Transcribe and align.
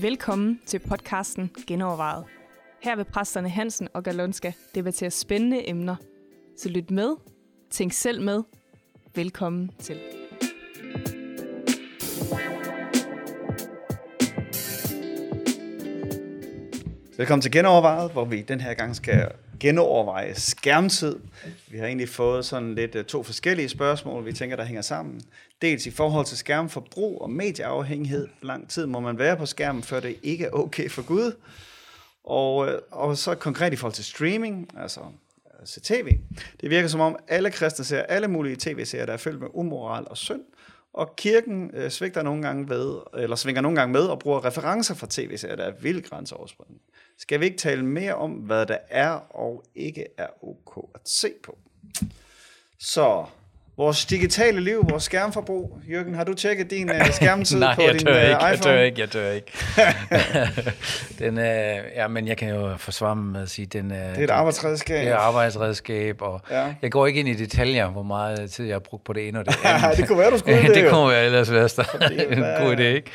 Velkommen 0.00 0.60
til 0.66 0.78
podcasten 0.78 1.50
Genovervejet. 1.66 2.24
Her 2.82 2.96
vil 2.96 3.04
præsterne 3.04 3.48
Hansen 3.48 3.88
og 3.94 4.02
Galonska 4.02 4.52
debattere 4.74 5.10
spændende 5.10 5.68
emner. 5.68 5.96
Så 6.58 6.68
lyt 6.68 6.90
med, 6.90 7.16
tænk 7.70 7.92
selv 7.92 8.22
med. 8.22 8.42
Velkommen 9.14 9.70
til. 9.78 9.96
Velkommen 17.16 17.42
til 17.42 17.52
Genovervejet, 17.52 18.12
hvor 18.12 18.24
vi 18.24 18.42
den 18.42 18.60
her 18.60 18.74
gang 18.74 18.96
skal 18.96 19.30
genoverveje 19.64 20.34
skærmtid. 20.34 21.18
Vi 21.68 21.78
har 21.78 21.86
egentlig 21.86 22.08
fået 22.08 22.44
sådan 22.44 22.74
lidt 22.74 22.94
øh, 22.94 23.04
to 23.04 23.22
forskellige 23.22 23.68
spørgsmål, 23.68 24.26
vi 24.26 24.32
tænker, 24.32 24.56
der 24.56 24.64
hænger 24.64 24.82
sammen. 24.82 25.20
Dels 25.62 25.86
i 25.86 25.90
forhold 25.90 26.26
til 26.26 26.36
skærmforbrug 26.36 27.22
og 27.22 27.30
medieafhængighed. 27.30 28.28
Hvor 28.40 28.46
lang 28.46 28.68
tid 28.68 28.86
må 28.86 29.00
man 29.00 29.18
være 29.18 29.36
på 29.36 29.46
skærmen, 29.46 29.82
før 29.82 30.00
det 30.00 30.16
ikke 30.22 30.44
er 30.44 30.50
okay 30.50 30.90
for 30.90 31.02
Gud? 31.02 31.32
Og, 32.24 32.68
øh, 32.68 32.78
og 32.90 33.16
så 33.16 33.34
konkret 33.34 33.72
i 33.72 33.76
forhold 33.76 33.94
til 33.94 34.04
streaming, 34.04 34.68
altså 34.78 35.00
øh, 35.00 35.66
se 35.66 35.80
tv. 35.80 36.18
Det 36.60 36.70
virker 36.70 36.88
som 36.88 37.00
om 37.00 37.16
alle 37.28 37.50
kristne 37.50 37.84
ser 37.84 38.02
alle 38.02 38.28
mulige 38.28 38.56
tv-serier, 38.56 39.06
der 39.06 39.12
er 39.12 39.16
fyldt 39.16 39.40
med 39.40 39.48
umoral 39.54 40.04
og 40.10 40.16
synd. 40.16 40.42
Og 40.92 41.16
kirken 41.16 41.70
øh, 41.74 41.90
svigter 41.90 42.22
nogle 42.22 42.42
gange 42.42 42.68
ved, 42.68 42.96
eller 43.18 43.36
svinger 43.36 43.62
nogle 43.62 43.78
gange 43.78 43.92
med 43.92 44.02
og 44.02 44.18
bruger 44.18 44.44
referencer 44.44 44.94
fra 44.94 45.06
tv-serier, 45.10 45.56
der 45.56 45.64
er 45.64 45.72
vildt 45.80 46.10
grænseoverskridende. 46.10 46.78
Skal 47.18 47.40
vi 47.40 47.44
ikke 47.44 47.58
tale 47.58 47.84
mere 47.84 48.14
om, 48.14 48.30
hvad 48.30 48.66
der 48.66 48.76
er 48.90 49.10
og 49.36 49.64
ikke 49.74 50.04
er 50.18 50.26
ok 50.42 50.84
at 50.94 51.00
se 51.04 51.28
på? 51.44 51.58
Så 52.80 53.24
vores 53.76 54.06
digitale 54.06 54.60
liv, 54.60 54.86
vores 54.90 55.02
skærmforbrug. 55.02 55.78
Jørgen, 55.90 56.14
har 56.14 56.24
du 56.24 56.34
tjekket 56.34 56.70
din 56.70 56.90
uh, 56.90 57.06
skærmtid 57.20 57.58
Nej, 57.58 57.74
på 57.74 57.82
jeg 57.82 57.94
din 57.94 58.06
dør 58.06 58.12
uh, 58.14 58.20
ikke, 58.22 58.34
iPhone? 58.34 58.48
jeg 58.50 58.64
dør 58.64 58.80
ikke, 58.82 59.00
jeg 59.00 59.12
dør 59.12 59.30
ikke. 59.30 59.52
den, 61.18 61.38
øh, 61.38 61.76
ja, 61.96 62.08
men 62.08 62.28
jeg 62.28 62.36
kan 62.36 62.48
jo 62.48 62.76
forsvare 62.76 63.16
mig 63.16 63.32
med 63.32 63.42
at 63.42 63.50
sige, 63.50 63.66
den, 63.66 63.92
øh, 63.92 63.98
Det 63.98 64.18
er 64.18 64.24
et 64.24 64.30
arbejdsredskab. 64.30 65.00
det 65.04 65.08
er 65.12 65.16
arbejdsredskab, 65.16 66.22
og 66.22 66.40
Ja. 66.50 66.74
jeg 66.82 66.90
går 66.92 67.06
ikke 67.06 67.20
ind 67.20 67.28
i 67.28 67.34
detaljer, 67.34 67.88
hvor 67.90 68.02
meget 68.02 68.50
tid 68.50 68.64
jeg 68.66 68.74
har 68.74 68.78
brugt 68.80 69.04
på 69.04 69.12
det 69.12 69.28
ene 69.28 69.38
og 69.38 69.44
det 69.46 69.54
andet. 69.64 69.96
det 69.98 70.08
kunne 70.08 70.18
være, 70.18 70.30
du 70.30 70.38
skulle 70.38 70.62
det, 70.62 70.74
det 70.74 70.90
kunne 70.90 71.08
være 71.10 71.24
ellers 71.24 71.52
være 71.52 71.68
en 72.32 72.66
god 72.66 72.76
idé, 72.76 72.82
ikke? 72.82 73.10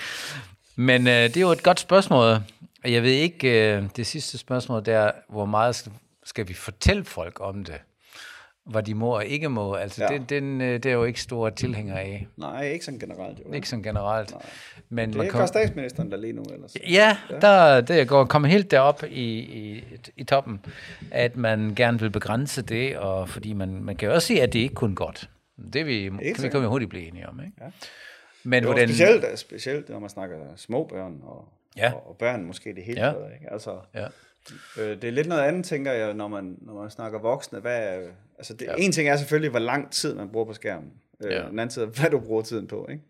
Men 0.76 1.08
øh, 1.08 1.14
det 1.14 1.38
er 1.38 1.42
jo 1.42 1.52
et 1.52 1.64
godt 1.64 1.80
spørgsmål. 1.80 2.38
Og 2.84 2.92
Jeg 2.94 3.04
ved 3.04 3.12
ikke, 3.12 3.76
øh, 3.78 3.84
det 3.96 4.08
sidste 4.08 4.38
spørgsmål 4.38 4.86
der, 4.86 5.12
hvor 5.30 5.46
meget 5.46 5.76
skal, 5.76 5.92
skal 6.24 6.48
vi 6.48 6.54
fortælle 6.54 7.06
folk 7.06 7.38
om 7.42 7.64
det? 7.64 7.82
Hvad 8.66 8.84
de 8.84 8.94
må 8.94 9.16
og 9.16 9.26
ikke 9.26 9.50
må. 9.50 9.74
Altså, 9.74 10.04
Ja. 10.04 10.12
ja. 10.12 10.18
den, 10.18 10.26
den, 10.30 10.62
øh, 10.62 10.74
det 10.74 10.86
er 10.86 10.92
jo 10.94 11.04
ikke 11.04 11.22
store 11.22 11.52
tilhænger 11.52 11.96
af. 11.98 12.28
Nej, 12.38 12.68
ikke 12.72 12.86
sådan 12.86 13.00
generelt. 13.00 13.40
Jo. 13.48 13.54
Ikke 13.54 13.70
sådan 13.70 13.84
generelt. 13.84 14.34
Men 14.90 15.10
Det 15.10 15.18
man 15.18 15.28
er 15.28 15.32
kan, 15.32 15.40
ikke 15.42 15.48
statsministeren, 15.48 16.12
der 16.12 16.18
lige 16.18 16.34
nu 16.34 16.44
ellers. 16.54 16.76
Ja, 16.90 17.18
der, 17.42 17.82
der 17.82 18.06
går 18.06 18.26
kommet 18.26 18.52
helt 18.52 18.72
derop 18.72 19.04
i, 19.10 19.40
i, 19.40 19.84
i 20.18 20.24
toppen, 20.24 20.60
at 21.12 21.38
man 21.38 21.74
gerne 21.76 22.00
vil 22.00 22.10
begrænse 22.10 22.62
det, 22.62 22.98
og 22.98 23.30
fordi 23.30 23.54
man, 23.54 23.84
man 23.84 23.96
kan 23.96 24.08
jo 24.10 24.14
også 24.14 24.28
sige, 24.28 24.42
at 24.42 24.54
det 24.54 24.60
ikke 24.60 24.76
kun 24.76 24.96
godt. 24.96 25.30
Det 25.74 25.86
vi, 25.86 26.10
kan 26.10 26.20
vi 26.44 26.50
kan 26.50 26.62
vi 26.62 26.66
hurtigt 26.66 26.90
blive 26.90 27.08
enige 27.08 27.30
om, 27.30 27.40
ikke? 27.40 27.54
Ja. 27.62 27.66
Men 28.44 28.64
Jo, 28.64 28.70
hvordan... 28.70 28.88
specielt, 28.88 29.40
specielt, 29.40 29.90
når 29.90 30.00
man 30.00 30.10
snakker 30.10 30.36
små 30.56 30.84
børn 30.84 31.20
og, 31.24 31.48
Ja. 31.78 31.92
og, 31.94 32.09
og 32.09 32.16
børn 32.20 32.44
måske 32.45 32.75
det 32.75 32.84
hele 32.84 33.06
Ja. 33.06 33.12
taget. 33.12 33.34
Ikke? 33.34 33.53
Altså, 33.53 33.78
Ja. 33.95 34.06
øh, 34.78 35.02
det 35.02 35.03
er 35.03 35.12
lidt 35.12 35.28
noget 35.28 35.42
andet, 35.42 35.66
tænker 35.66 35.92
jeg, 35.92 36.14
når 36.14 36.28
man, 36.28 36.56
når 36.61 36.73
man 36.73 36.89
snakker 36.89 37.20
voksne. 37.20 37.59
Hvad 37.59 37.78
er, 37.78 38.00
altså 38.38 38.53
det, 38.53 38.66
ja. 38.66 38.73
En 38.78 38.92
ting 38.92 39.09
er 39.09 39.17
selvfølgelig, 39.17 39.50
hvor 39.50 39.59
lang 39.59 39.92
tid 39.92 40.14
man 40.16 40.30
bruger 40.30 40.45
på 40.45 40.53
skærmen. 40.53 40.92
Øh, 41.23 41.31
Ja. 41.31 41.39
En 41.39 41.45
anden 41.59 41.70
tid 41.70 41.81
er, 41.81 41.86
hvad 41.88 42.09
du 42.09 42.20
bruger 42.20 42.42
tiden 42.42 42.67
på. 42.67 42.88
Ikke? 42.92 43.03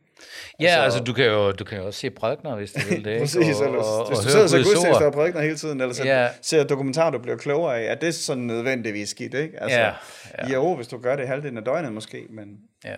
Ja, 0.59 0.65
altså, 0.65 0.79
altså 0.81 0.99
du, 1.03 1.13
kan 1.13 1.25
jo, 1.25 1.51
du 1.51 1.63
kan 1.63 1.77
jo 1.77 1.85
også 1.85 1.99
se 1.99 2.09
prædikner, 2.09 2.55
hvis 2.55 2.71
du 2.71 2.79
vil 2.89 3.05
det? 3.05 3.19
Præcis, 3.21 3.59
og, 3.59 3.65
eller, 3.65 3.79
og, 3.79 4.07
hvis 4.07 4.19
og, 4.19 4.23
du 4.25 4.29
sidder 4.29 4.41
Guds 4.57 4.67
gudstjenester 4.67 5.05
og 5.05 5.13
prædikner 5.13 5.41
hele 5.41 5.55
tiden, 5.57 5.81
eller 5.81 5.93
så 5.93 6.03
Ja. 6.03 6.29
ser 6.41 6.63
dokumentarer, 6.63 7.11
du 7.11 7.17
bliver 7.19 7.37
klogere 7.37 7.79
af, 7.79 7.91
er 7.91 7.95
det 7.95 8.15
sådan 8.15 8.43
nødvendigvis 8.43 9.09
skidt, 9.09 9.33
ikke? 9.33 9.61
Altså, 9.63 9.79
Ja, 9.79 9.93
ja. 10.37 10.53
Jo, 10.53 10.75
hvis 10.75 10.87
du 10.87 10.97
gør 10.97 11.15
det 11.15 11.27
halvdelen 11.27 11.57
af 11.57 11.63
døgnet 11.65 11.93
måske, 11.93 12.25
men 12.29 12.57
Ja. 12.85 12.95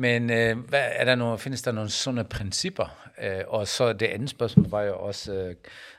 Men 0.00 0.30
øh, 0.30 0.58
hvad, 0.58 0.84
er 0.92 1.04
der 1.04 1.14
nogle, 1.14 1.38
findes 1.38 1.62
der 1.62 1.72
nogle 1.72 1.90
sunde 1.90 2.24
principper? 2.24 2.98
Øh, 3.22 3.40
og 3.48 3.68
så 3.68 3.92
det 3.92 4.06
andet 4.06 4.30
spørgsmål 4.30 4.70
var 4.70 4.82
jo 4.82 4.98
også, 4.98 5.32
øh, 5.32 5.54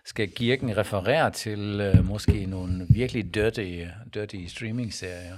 skal 0.05 0.31
kirken 0.31 0.77
referere 0.77 1.31
til 1.31 1.81
øh, 1.81 2.05
måske 2.05 2.45
nogle 2.45 2.85
virkelig 2.89 3.35
dirty, 3.35 3.83
dirty 4.13 4.35
streaming-serier? 4.47 5.38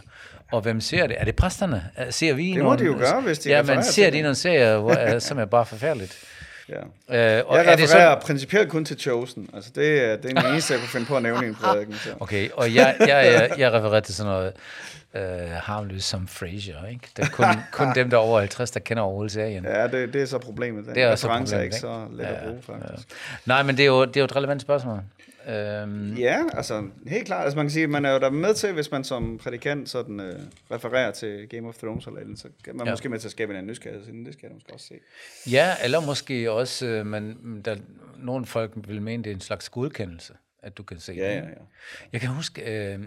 Og 0.52 0.62
hvem 0.62 0.82
ser 0.82 1.08
det? 1.08 1.16
Er 1.20 1.26
det 1.26 1.36
præsterne? 1.36 1.90
Øh, 2.00 2.14
Ser 2.14 2.34
vi 2.34 2.54
Det 2.54 2.64
må 2.64 2.76
de 2.76 2.86
jo 2.86 2.96
gøre, 2.98 3.22
hvis 3.22 3.40
de 3.40 3.50
Ja, 3.50 3.64
men 3.64 3.84
ser 3.84 4.10
de 4.10 4.22
nogle 4.22 4.36
serier, 4.36 4.78
hvor, 4.78 5.14
øh, 5.14 5.22
som 5.22 5.40
er 5.40 5.46
bare 5.46 5.66
forfærdeligt? 5.66 6.18
ja. 6.72 7.40
Øh, 7.40 7.44
og 7.48 7.58
Jeg 7.58 7.66
er 7.66 7.76
det 7.76 7.90
så, 7.90 7.96
refererer 7.96 8.20
principielt 8.20 8.70
kun 8.70 8.86
til 8.86 9.00
Chosen. 9.00 9.50
Altså, 9.54 9.72
det 9.76 10.04
er, 10.04 10.16
det 10.16 10.38
er 10.38 10.42
den 10.42 10.52
eneste, 10.52 10.74
jeg 10.74 10.80
kunne 10.82 10.90
finde 10.90 11.06
på 11.06 11.16
at 11.18 11.24
nævne 11.24 11.46
i 11.46 11.50
en 11.50 11.56
prædiken. 11.56 11.94
Så. 11.94 12.10
Okay, 12.20 12.50
og 12.54 12.76
jeg, 12.76 12.96
jeg, 13.00 13.08
jeg, 13.10 13.52
jeg 13.58 13.74
refererer 13.74 14.00
til 14.00 14.16
sådan 14.16 14.32
noget 14.32 14.54
øh, 15.14 15.50
harmløst 15.52 16.10
som 16.10 16.28
Frasier, 16.28 16.86
ikke? 16.92 17.08
Det 17.18 17.26
er 17.26 17.30
kun, 17.30 17.46
kun 17.72 17.88
dem, 17.96 18.10
der 18.10 18.18
er 18.18 18.22
over 18.22 18.40
50, 18.40 18.72
der 18.72 18.80
kender 18.80 19.04
overhovedet 19.04 19.32
serien. 19.32 19.64
Ja, 19.66 19.88
det, 19.88 20.14
det 20.14 20.22
er 20.22 20.26
så 20.26 20.38
problemet. 20.38 20.86
Den 20.86 20.96
Det 20.96 21.04
er 21.04 21.12
også 21.12 21.28
er 21.30 21.38
problemet, 21.38 21.64
ikke 21.64 21.76
så 21.76 22.06
let 22.12 22.24
Ja, 22.24 22.30
at 22.34 22.44
bruge, 22.44 22.62
faktisk. 22.62 23.08
Nej, 23.46 23.64
men 23.64 23.78
det 23.78 23.84
er 23.84 23.88
jo, 23.88 24.06
det 24.06 24.18
er 24.18 24.22
jo 24.22 24.26
et 24.26 24.36
relevant 24.36 24.62
spørgsmål. 24.62 25.00
Øhm, 25.48 26.14
Ja, 26.14 26.44
altså 26.54 26.88
helt 27.08 27.26
klart. 27.26 27.44
Altså 27.44 27.56
man 27.58 27.66
kan 27.66 27.72
sige, 27.72 27.88
man 27.88 28.06
er 28.06 28.12
jo 28.14 28.20
der 28.20 28.30
med 28.30 28.54
til, 28.54 28.74
hvis 28.74 28.92
man 28.92 29.04
som 29.04 29.38
prædikant 29.38 29.90
sådan 29.90 30.20
øh, 30.20 30.40
refererer 30.72 31.12
til 31.12 31.48
Game 31.50 31.68
of 31.68 31.76
Thrones 31.78 32.06
eller 32.08 32.20
andet, 32.20 32.40
så 32.40 32.48
kan 32.64 32.76
man 32.76 32.86
ja. 32.88 32.94
Måske 32.94 33.10
med 33.10 33.20
til 33.20 33.28
at 33.28 33.32
skabe 33.32 33.60
en 33.60 33.68
nysgerrighed, 33.68 34.06
så 34.06 34.12
det 34.26 34.34
skal 34.34 34.48
jeg 34.48 34.54
måske 34.54 34.74
også 34.74 34.86
se. 34.88 34.96
ja, 35.52 35.76
eller 35.84 36.00
måske 36.06 36.52
også, 36.52 36.86
øh, 36.88 37.06
man, 37.06 37.38
der, 37.66 37.76
nogle 38.18 38.46
folk 38.46 38.72
vil 38.76 39.02
mene, 39.02 39.24
det 39.24 39.30
er 39.30 39.36
en 39.36 39.42
slags 39.42 39.70
godkendelse, 39.70 40.34
at 40.64 40.78
du 40.78 40.84
kan 40.84 41.00
se 41.00 41.14
Ja, 41.14 41.30
det. 41.30 41.36
ja, 41.36 41.36
ja. 41.36 41.44
Jeg 42.14 42.22
kan 42.22 42.30
huske, 42.30 42.62
øh, 42.94 43.00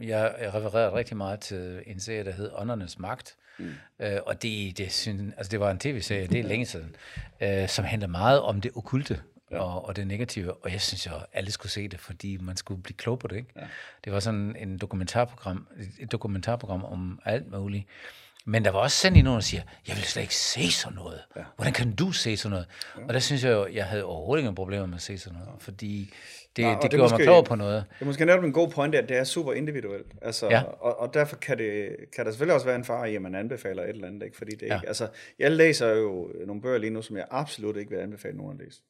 jeg 0.00 0.34
jeg 0.40 0.54
refererede 0.54 0.92
rigtig 0.92 1.16
meget 1.16 1.40
til 1.40 1.82
en 1.86 2.00
serie, 2.00 2.24
der 2.24 2.32
hed 2.32 2.50
Åndernes 2.54 2.98
Magt. 2.98 3.34
Mm. 3.58 3.70
Øh, 4.02 4.18
og 4.26 4.42
det, 4.42 4.78
det, 4.78 4.92
synes, 4.92 5.34
altså 5.36 5.50
det 5.50 5.60
var 5.60 5.70
en 5.70 5.78
tv-serie, 5.78 6.26
det 6.26 6.40
er 6.40 6.44
længe 6.44 6.66
siden, 6.66 6.96
øh, 7.40 7.68
som 7.68 7.84
handler 7.84 8.08
meget 8.08 8.40
om 8.40 8.60
det 8.60 8.70
okulte 8.74 9.20
ja. 9.52 9.58
og, 9.58 9.88
og 9.88 9.96
det 9.96 10.06
negative. 10.06 10.54
Og 10.54 10.72
jeg 10.72 10.80
synes 10.80 11.06
jo, 11.06 11.12
alle 11.32 11.50
skulle 11.50 11.72
se 11.72 11.88
det, 11.88 12.00
fordi 12.00 12.36
man 12.36 12.56
skulle 12.56 12.82
blive 12.82 12.96
klog 12.96 13.18
på 13.18 13.28
det. 13.28 13.36
Ikke? 13.36 13.52
Ja. 13.56 13.66
Det 14.04 14.12
var 14.12 14.20
sådan 14.20 14.56
en 14.56 14.78
dokumentarprogram, 14.78 15.68
et 15.98 16.12
dokumentarprogram 16.12 16.84
om 16.84 17.20
alt 17.24 17.50
muligt. 17.50 17.86
Men 18.46 18.64
der 18.64 18.70
var 18.70 18.78
også 18.78 18.96
sådan 18.96 19.16
en 19.16 19.24
nogen, 19.24 19.36
der 19.38 19.42
siger, 19.44 19.62
jeg 19.88 19.96
vil 19.96 20.04
slet 20.04 20.22
ikke 20.22 20.36
se 20.36 20.72
sådan 20.72 20.96
noget. 20.96 21.20
Ja. 21.36 21.40
Hvordan 21.56 21.72
kan 21.72 21.94
du 21.94 22.12
se 22.12 22.36
sådan 22.36 22.50
noget? 22.50 22.66
Ja. 22.98 23.02
Og 23.08 23.14
der 23.14 23.20
synes 23.20 23.44
jeg 23.44 23.50
jo, 23.52 23.66
jeg 23.72 23.84
havde 23.84 24.04
overhovedet 24.04 24.40
ingen 24.42 24.54
problemer 24.54 24.86
med 24.86 24.94
at 24.94 25.02
se 25.02 25.18
sådan 25.18 25.38
noget, 25.38 25.62
fordi 25.62 26.14
det, 26.56 26.64
Nå, 26.64 26.70
det, 26.70 26.82
det 26.82 26.90
gjorde 26.90 27.02
måske- 27.02 27.16
mig 27.16 27.24
klogere 27.24 27.44
på 27.44 27.54
noget. 27.54 27.84
Det 27.98 28.00
er 28.00 28.04
måske 28.04 28.24
netop 28.24 28.44
en 28.44 28.52
god 28.52 28.68
pointe, 28.68 28.98
at 28.98 29.08
det 29.08 29.16
er 29.16 29.24
super 29.24 29.52
individuelt. 29.52 30.06
Altså, 30.22 30.46
Ja. 30.50 30.62
og, 30.62 31.00
og, 31.00 31.14
derfor 31.14 31.36
kan, 31.36 31.58
det, 31.58 31.88
kan 32.16 32.24
der 32.24 32.30
selvfølgelig 32.30 32.54
også 32.54 32.66
være 32.66 32.76
en 32.76 32.84
far 32.84 33.04
i, 33.04 33.14
at 33.16 33.22
man 33.22 33.34
anbefaler 33.34 33.82
et 33.82 33.88
eller 33.88 34.06
andet. 34.08 34.22
Ikke? 34.22 34.36
Fordi 34.36 34.50
det 34.56 34.66
Ja. 34.66 34.74
ikke, 34.74 34.88
altså, 34.88 35.08
jeg 35.38 35.50
læser 35.52 35.88
jo 35.88 36.30
nogle 36.46 36.62
bøger 36.62 36.78
lige 36.78 36.90
nu, 36.90 37.02
som 37.02 37.16
jeg 37.16 37.24
absolut 37.30 37.76
ikke 37.76 37.90
vil 37.90 37.98
anbefale 37.98 38.36
nogen 38.36 38.60
at 38.60 38.64
læse. 38.66 38.80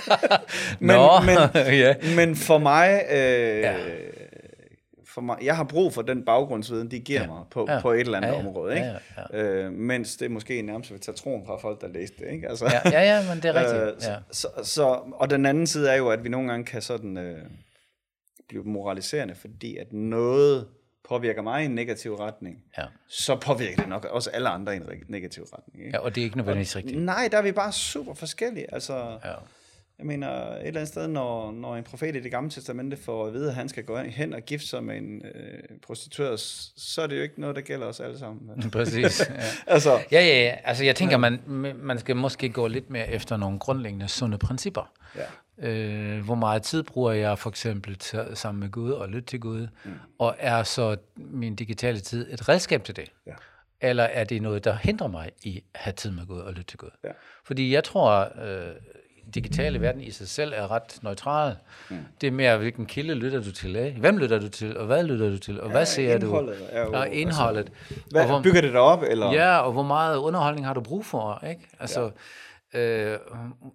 Nå, 0.80 1.08
men, 1.20 1.36
ja. 1.82 1.94
men 2.16 2.36
for 2.36 2.58
mig, 2.58 3.04
øh, 3.10 3.16
Ja. 3.18 3.76
For 5.18 5.22
mig, 5.24 5.38
jeg 5.42 5.56
har 5.56 5.64
brug 5.64 5.92
for 5.92 6.02
den 6.02 6.24
baggrundsviden, 6.24 6.90
de 6.90 6.98
giver 7.00 7.20
Ja. 7.20 7.26
mig 7.26 7.42
på, 7.50 7.66
Ja. 7.68 7.80
på 7.80 7.92
et 7.92 8.00
eller 8.00 8.16
andet 8.16 8.28
Ja, 8.28 8.34
ja. 8.34 8.38
område. 8.46 8.74
Ikke? 8.74 8.86
Ja, 9.32 9.38
Øh, 9.40 9.72
mens 9.72 10.16
det 10.16 10.30
måske 10.30 10.62
nærmest 10.62 10.90
vil 10.92 11.00
tage 11.00 11.14
troen 11.14 11.46
fra 11.46 11.56
folk, 11.56 11.80
der 11.80 11.88
læste 11.88 12.24
det. 12.24 12.32
Ikke? 12.32 12.48
Altså, 12.48 12.64
Ja, 12.64 12.90
ja, 12.90 13.16
ja, 13.16 13.28
men 13.34 13.42
det 13.42 13.44
er 13.44 13.54
rigtigt. 13.54 13.82
Øh, 13.82 14.12
ja. 14.12 14.16
så, 14.30 14.48
så, 14.56 14.64
så, 14.64 14.84
og 15.12 15.30
den 15.30 15.46
anden 15.46 15.66
side 15.66 15.90
er 15.90 15.96
jo, 15.96 16.08
at 16.08 16.24
vi 16.24 16.28
nogle 16.28 16.48
gange 16.50 16.64
kan 16.64 16.82
sådan 16.82 17.16
øh, 17.18 17.38
blive 18.48 18.64
moraliserende, 18.64 19.34
fordi 19.34 19.76
at 19.76 19.92
noget 19.92 20.66
påvirker 21.08 21.42
mig 21.42 21.62
i 21.62 21.64
en 21.64 21.74
negativ 21.74 22.14
retning, 22.14 22.56
Ja. 22.78 22.84
så 23.08 23.36
påvirker 23.40 23.76
det 23.76 23.88
nok 23.88 24.04
også 24.04 24.30
alle 24.30 24.48
andre 24.48 24.74
i 24.74 24.76
en 24.76 24.82
negativ 25.08 25.42
retning. 25.42 25.84
Ikke? 25.86 25.96
ja, 25.96 26.02
og 26.04 26.14
det 26.14 26.20
er 26.20 26.24
ikke 26.24 26.36
nødvendigvis 26.36 26.76
rigtigt. 26.76 27.02
Nej, 27.02 27.28
der 27.32 27.38
er 27.38 27.42
vi 27.42 27.52
bare 27.52 27.72
super 27.72 28.14
forskellige. 28.14 28.74
Altså, 28.74 29.18
Ja. 29.24 29.32
Jeg 29.98 30.06
mener, 30.06 30.28
et 30.28 30.66
eller 30.66 30.80
andet 30.80 30.88
sted, 30.88 31.08
når, 31.08 31.52
når 31.52 31.76
en 31.76 31.84
profet 31.84 32.16
i 32.16 32.20
det 32.20 32.30
gamle 32.30 32.50
testamente 32.50 32.96
får 32.96 33.26
at 33.26 33.32
vide, 33.32 33.48
at 33.48 33.54
han 33.54 33.68
skal 33.68 33.84
gå 33.84 33.98
hen 33.98 34.34
og 34.34 34.42
gifte 34.42 34.66
sig 34.68 34.84
med 34.84 34.96
en 34.96 35.22
øh, 35.34 35.62
prostitueret, 35.86 36.40
så 36.76 37.02
er 37.02 37.06
det 37.06 37.16
jo 37.16 37.22
ikke 37.22 37.40
noget, 37.40 37.56
der 37.56 37.62
gælder 37.62 37.86
os 37.86 38.00
alle 38.00 38.18
sammen. 38.18 38.60
Præcis. 38.70 39.20
Ja. 39.20 39.34
altså, 39.74 39.92
Ja, 40.12 40.20
ja, 40.20 40.42
ja. 40.42 40.54
Altså, 40.64 40.84
jeg 40.84 40.96
tænker, 40.96 41.16
man, 41.16 41.40
man 41.76 41.98
skal 41.98 42.16
måske 42.16 42.48
gå 42.48 42.66
lidt 42.66 42.90
mere 42.90 43.08
efter 43.10 43.36
nogle 43.36 43.58
grundlæggende 43.58 44.08
sunde 44.08 44.38
principper. 44.38 44.92
ja. 45.16 45.22
Øh, 45.60 46.24
hvor 46.24 46.34
meget 46.34 46.62
tid 46.62 46.82
bruger 46.82 47.12
jeg 47.12 47.38
for 47.38 47.50
eksempel 47.50 47.96
til, 47.96 48.26
sammen 48.34 48.60
med 48.60 48.70
Gud 48.70 48.90
og 48.90 49.08
lytte 49.08 49.26
til 49.26 49.40
Gud? 49.40 49.68
Mm. 49.84 49.90
Og 50.18 50.36
er 50.38 50.62
så 50.62 50.96
min 51.16 51.56
digitale 51.56 52.00
tid 52.00 52.32
et 52.32 52.48
redskab 52.48 52.84
til 52.84 52.96
det? 52.96 53.12
Ja. 53.26 53.32
Eller 53.80 54.04
er 54.04 54.24
det 54.24 54.42
noget, 54.42 54.64
der 54.64 54.76
hindrer 54.82 55.08
mig 55.08 55.30
i 55.42 55.56
at 55.74 55.80
have 55.80 55.92
tid 55.92 56.10
med 56.10 56.26
Gud 56.26 56.40
og 56.40 56.52
lytte 56.52 56.64
til 56.64 56.78
Gud? 56.78 56.90
Ja. 57.04 57.08
Fordi 57.44 57.74
jeg 57.74 57.84
tror, 57.84 58.28
øh, 58.44 58.72
digitale 59.34 59.80
verden 59.80 60.00
i 60.00 60.10
sig 60.10 60.28
selv 60.28 60.52
er 60.56 60.70
ret 60.70 60.98
neutral. 61.02 61.56
Mm. 61.90 61.96
Det 62.20 62.26
er 62.26 62.30
mere, 62.30 62.58
hvilken 62.58 62.86
kilde 62.86 63.14
lytter 63.14 63.42
du 63.42 63.52
til 63.52 63.76
af? 63.76 63.92
Hvem 64.00 64.18
lytter 64.18 64.38
du 64.38 64.48
til, 64.48 64.76
og 64.76 64.86
hvad 64.86 65.04
lytter 65.04 65.30
du 65.30 65.38
til, 65.38 65.60
og 65.60 65.70
hvad 65.70 65.86
ser 65.86 66.14
indholdet 66.14 66.58
du? 66.58 66.64
er 66.68 66.82
jo- 66.84 66.92
og 66.92 67.08
indholdet. 67.08 67.58
Altså, 67.90 68.02
Hvad, 68.10 68.22
og 68.22 68.28
hvor, 68.28 68.42
bygger 68.42 68.60
det 68.60 68.72
dig 68.72 68.80
op, 68.80 69.02
eller? 69.02 69.32
Ja, 69.32 69.58
og 69.58 69.72
hvor 69.72 69.82
meget 69.82 70.16
underholdning 70.16 70.66
har 70.66 70.74
du 70.74 70.80
brug 70.80 71.04
for, 71.06 71.44
ikke? 71.48 71.68
Altså, 71.80 72.10
ja. 72.74 73.12
øh, 73.12 73.18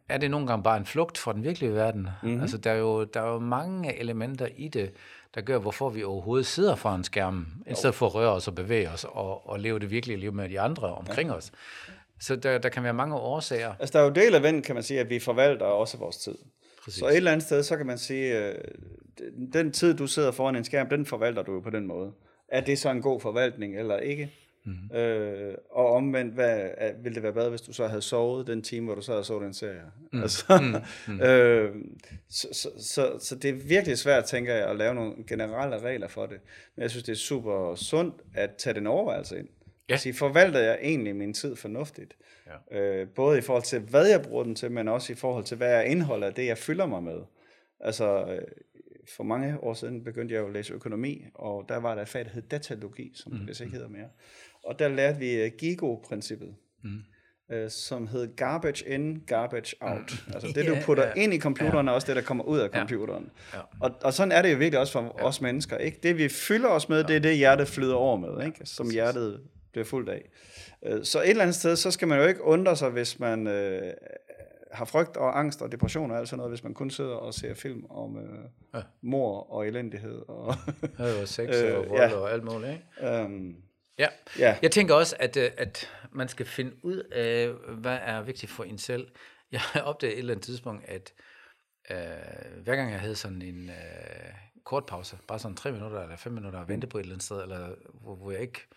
er 0.10 0.18
det 0.18 0.32
nogle 0.32 0.48
gange 0.48 0.64
bare 0.64 0.78
en 0.78 0.86
flugt 0.86 1.18
fra 1.18 1.34
den 1.34 1.44
virkelige 1.44 1.74
verden? 1.74 2.02
Mhm. 2.02 2.10
Mm-hmm. 2.30 2.42
Altså, 2.42 2.58
der 2.58 2.72
er, 2.72 2.78
jo, 2.78 3.04
der 3.04 3.22
er 3.22 3.28
jo 3.34 3.40
mange 3.40 4.00
elementer 4.00 4.48
i 4.58 4.68
det, 4.68 4.92
der 5.36 5.42
gør, 5.42 5.58
hvorfor 5.58 5.90
vi 5.90 6.04
overhovedet 6.04 6.46
sidder 6.46 6.76
foran 6.76 7.04
skærmen, 7.04 7.48
i 7.72 7.76
stedet 7.76 7.96
for 7.96 8.06
at 8.06 8.16
røre 8.16 8.32
os 8.32 8.48
og 8.48 8.56
bevæge 8.56 8.90
os, 8.90 9.06
og, 9.10 9.50
og 9.50 9.60
leve 9.60 9.80
det 9.80 9.92
virkelige 9.92 10.18
liv 10.18 10.34
med 10.34 10.50
de 10.50 10.60
andre 10.60 10.88
omkring 10.88 11.30
ja. 11.30 11.36
os. 11.36 11.52
Så 12.24 12.36
der, 12.36 12.58
der 12.58 12.70
kan 12.70 12.84
være 12.84 12.94
mange 12.94 13.16
årsager. 13.16 13.74
Altså, 13.80 13.94
der 13.94 14.00
er 14.00 14.08
jo 14.08 14.14
del 14.14 14.36
af 14.36 14.44
vinden, 14.44 14.62
kan 14.62 14.76
man 14.76 14.84
sige, 14.84 15.00
at 15.00 15.10
vi 15.10 15.20
forvalter 15.20 15.66
også 15.66 15.98
vores 15.98 16.18
tid. 16.18 16.36
Præcis. 16.84 17.00
Så 17.00 17.08
et 17.08 17.16
eller 17.16 17.32
andet 17.32 17.46
sted, 17.46 17.64
så 17.64 17.78
kan 17.78 17.86
man 17.86 17.98
sige, 17.98 18.48
øh, 18.48 18.56
den 19.54 19.72
tid, 19.72 19.94
du 19.94 20.08
sidder 20.08 20.32
foran 20.32 20.56
en 20.56 20.64
skærm, 20.64 20.90
den 20.90 21.06
forvalter 21.06 21.44
du 21.44 21.54
jo 21.54 21.60
på 21.60 21.70
den 21.70 21.88
måde. 21.88 22.12
Er 22.48 22.62
det 22.62 22.80
så 22.80 22.90
en 22.90 23.02
god 23.02 23.20
forvaltning, 23.20 23.80
eller 23.80 23.98
ikke? 23.98 24.32
Mm. 24.66 24.98
Øh, 24.98 25.54
og 25.72 25.94
omvendt, 25.94 26.34
hvad, 26.34 26.70
ville 27.04 27.16
det 27.16 27.24
være 27.24 27.34
bedre, 27.34 27.50
hvis 27.50 27.62
du 27.62 27.74
så 27.74 27.88
havde 27.88 28.02
sovet 28.02 28.48
den 28.48 28.62
time, 28.62 28.86
hvor 28.86 28.96
du 28.96 29.02
så 29.02 29.12
havde 29.12 29.24
så 29.24 29.40
den 29.40 29.54
serie? 29.54 29.82
Mm. 30.12 30.22
Altså, 30.22 30.82
mm. 31.08 31.22
øh, 31.28 31.76
så, 32.30 32.48
så, 32.52 32.70
så, 32.80 33.18
så 33.20 33.36
det 33.36 33.50
er 33.50 33.54
virkelig 33.54 33.98
svært, 33.98 34.26
tænker 34.26 34.54
jeg, 34.54 34.68
at 34.68 34.76
lave 34.76 34.96
nogle 34.96 35.14
generelle 35.28 35.80
regler 35.80 36.08
for 36.08 36.26
det. 36.26 36.38
Men 36.76 36.82
jeg 36.82 36.92
synes, 36.92 37.04
det 37.04 37.12
er 37.12 37.18
super 37.18 37.76
sundt 37.76 38.16
at 38.34 38.50
tage 38.58 38.74
den 38.74 38.88
overvejelse 38.88 39.40
ind. 39.40 39.48
Ja. 39.90 39.98
Sige, 39.98 40.14
forvalter 40.14 40.60
jeg 40.60 40.80
egentlig 40.82 41.16
min 41.16 41.34
tid 41.34 41.56
fornuftigt? 41.56 42.18
Ja. 42.72 42.80
Øh, 42.80 43.08
både 43.10 43.38
i 43.38 43.42
forhold 43.42 43.64
til, 43.64 43.80
hvad 43.80 44.08
jeg 44.08 44.22
bruger 44.22 44.44
den 44.44 44.56
til, 44.56 44.72
men 44.72 44.88
også 44.88 45.14
i 45.14 45.16
forhold 45.16 45.44
til, 45.44 45.58
hvad 45.58 45.74
er 45.74 45.82
indholdet 45.82 46.28
af 46.28 46.34
det, 46.34 46.46
jeg 46.46 46.58
fylder 46.58 46.86
mig 46.86 47.04
med. 47.04 47.20
Altså, 47.80 48.26
øh, 48.26 48.42
for 49.16 49.24
mange 49.24 49.60
år 49.60 49.74
siden 49.74 50.04
begyndte 50.04 50.36
jeg 50.36 50.42
jo 50.42 50.48
at 50.48 50.54
læse 50.54 50.74
økonomi, 50.74 51.26
og 51.34 51.66
der 51.70 51.78
var 51.78 51.96
der 51.96 52.02
et 52.02 52.08
fag, 52.08 52.26
der 52.26 52.32
hed 52.32 52.42
datalogi, 52.42 53.12
som 53.16 53.32
mm. 53.32 53.46
det 53.48 53.60
ikke 53.60 53.74
hedder 53.74 53.90
mere. 53.90 54.08
Og 54.64 54.80
der 54.80 54.88
lærte 54.88 55.20
vi 55.20 55.34
øh, 55.34 55.52
GIGO-princippet, 55.58 56.56
mm. 56.84 57.00
øh, 57.52 57.70
som 57.70 58.08
hed 58.08 58.36
garbage 58.36 58.90
in, 58.94 59.24
garbage 59.28 59.76
out. 59.82 60.24
Altså 60.34 60.48
det, 60.56 60.68
du 60.68 60.74
Ja, 60.74 60.82
putter 60.86 61.08
ja. 61.08 61.14
ind 61.16 61.34
i 61.34 61.40
computeren, 61.40 61.88
er 61.88 61.92
også 61.92 62.08
det, 62.08 62.16
der 62.16 62.22
kommer 62.22 62.44
ud 62.44 62.60
af 62.60 62.70
computeren. 62.70 63.30
Ja. 63.54 63.60
Og, 63.82 63.92
og 64.04 64.14
sådan 64.14 64.32
er 64.32 64.42
det 64.42 64.52
jo 64.52 64.58
virkelig 64.58 64.80
også 64.80 64.94
for 64.94 65.22
os 65.24 65.42
mennesker. 65.42 65.78
Ikke? 65.78 66.00
Det, 66.04 66.18
vi 66.18 66.30
fylder 66.30 66.70
os 66.70 66.90
med, 66.90 67.04
det 67.04 67.16
er 67.16 67.20
det, 67.20 67.38
hjertet 67.38 67.68
flyder 67.68 67.96
over 67.96 68.18
med, 68.18 68.46
ikke? 68.46 68.66
som 68.66 68.90
hjertet 68.92 69.42
bliver 69.74 69.86
fuldt 69.86 70.10
af. 70.10 70.30
Øh, 70.86 71.04
Så 71.06 71.22
et 71.22 71.30
eller 71.30 71.42
andet 71.44 71.56
sted, 71.56 71.76
så 71.76 71.92
skal 71.92 72.08
man 72.08 72.20
jo 72.20 72.26
ikke 72.28 72.42
undre 72.44 72.76
sig, 72.76 72.90
hvis 72.90 73.20
man 73.20 73.48
øh, 73.48 73.94
har 74.72 74.86
frygt 74.86 75.18
og 75.18 75.40
angst 75.40 75.62
og 75.62 75.72
depression 75.72 76.12
og 76.12 76.18
alt 76.18 76.30
sådan 76.30 76.38
noget, 76.38 76.52
hvis 76.52 76.64
man 76.64 76.74
kun 76.74 76.90
sidder 76.90 77.16
og 77.16 77.34
ser 77.34 77.54
film 77.54 77.86
om 77.90 78.18
øh, 78.18 78.40
Ja. 78.76 78.82
mor 79.02 79.52
og 79.52 79.68
elendighed. 79.68 80.22
Og, 80.30 80.56
Ja, 81.00 81.22
og 81.22 81.28
sex 81.28 81.50
Øh, 81.64 81.78
og 81.78 81.90
vold 81.90 82.00
ja. 82.00 82.16
og 82.16 82.32
alt 82.32 82.44
muligt, 82.44 82.72
ikke? 82.72 83.18
øhm, 83.20 83.56
Ja. 84.00 84.08
Ja. 84.40 84.58
Jeg 84.62 84.72
tænker 84.72 84.96
også, 84.96 85.16
at, 85.20 85.38
øh, 85.38 85.52
at 85.58 85.90
man 86.12 86.28
skal 86.28 86.46
finde 86.46 86.72
ud 86.84 86.98
af, 87.12 87.50
hvad 87.78 87.98
er 88.02 88.22
vigtigt 88.22 88.52
for 88.52 88.64
en 88.64 88.78
selv. 88.78 89.08
Jeg 89.52 89.60
har 89.60 89.82
opdaget 89.92 90.14
et 90.14 90.20
eller 90.20 90.34
andet 90.34 90.46
tidspunkt, 90.46 90.86
at 90.88 91.14
øh, 91.92 92.62
hver 92.64 92.76
gang 92.76 92.92
jeg 92.92 93.00
havde 93.00 93.16
sådan 93.16 93.42
en 93.42 93.70
øh, 93.70 93.76
kort 94.66 94.86
pause, 94.86 95.18
bare 95.28 95.40
sådan 95.40 95.58
tre 95.58 95.72
minutter 95.72 96.02
eller 96.02 96.16
fem 96.18 96.34
minutter 96.34 96.60
at 96.60 96.68
vente 96.70 96.88
på 96.88 96.98
et 96.98 97.02
eller 97.02 97.14
andet 97.16 97.26
sted, 97.26 97.42
eller 97.42 97.70
hvor, 98.02 98.16
hvor 98.16 98.32
jeg 98.32 98.42
ikke 98.42 98.68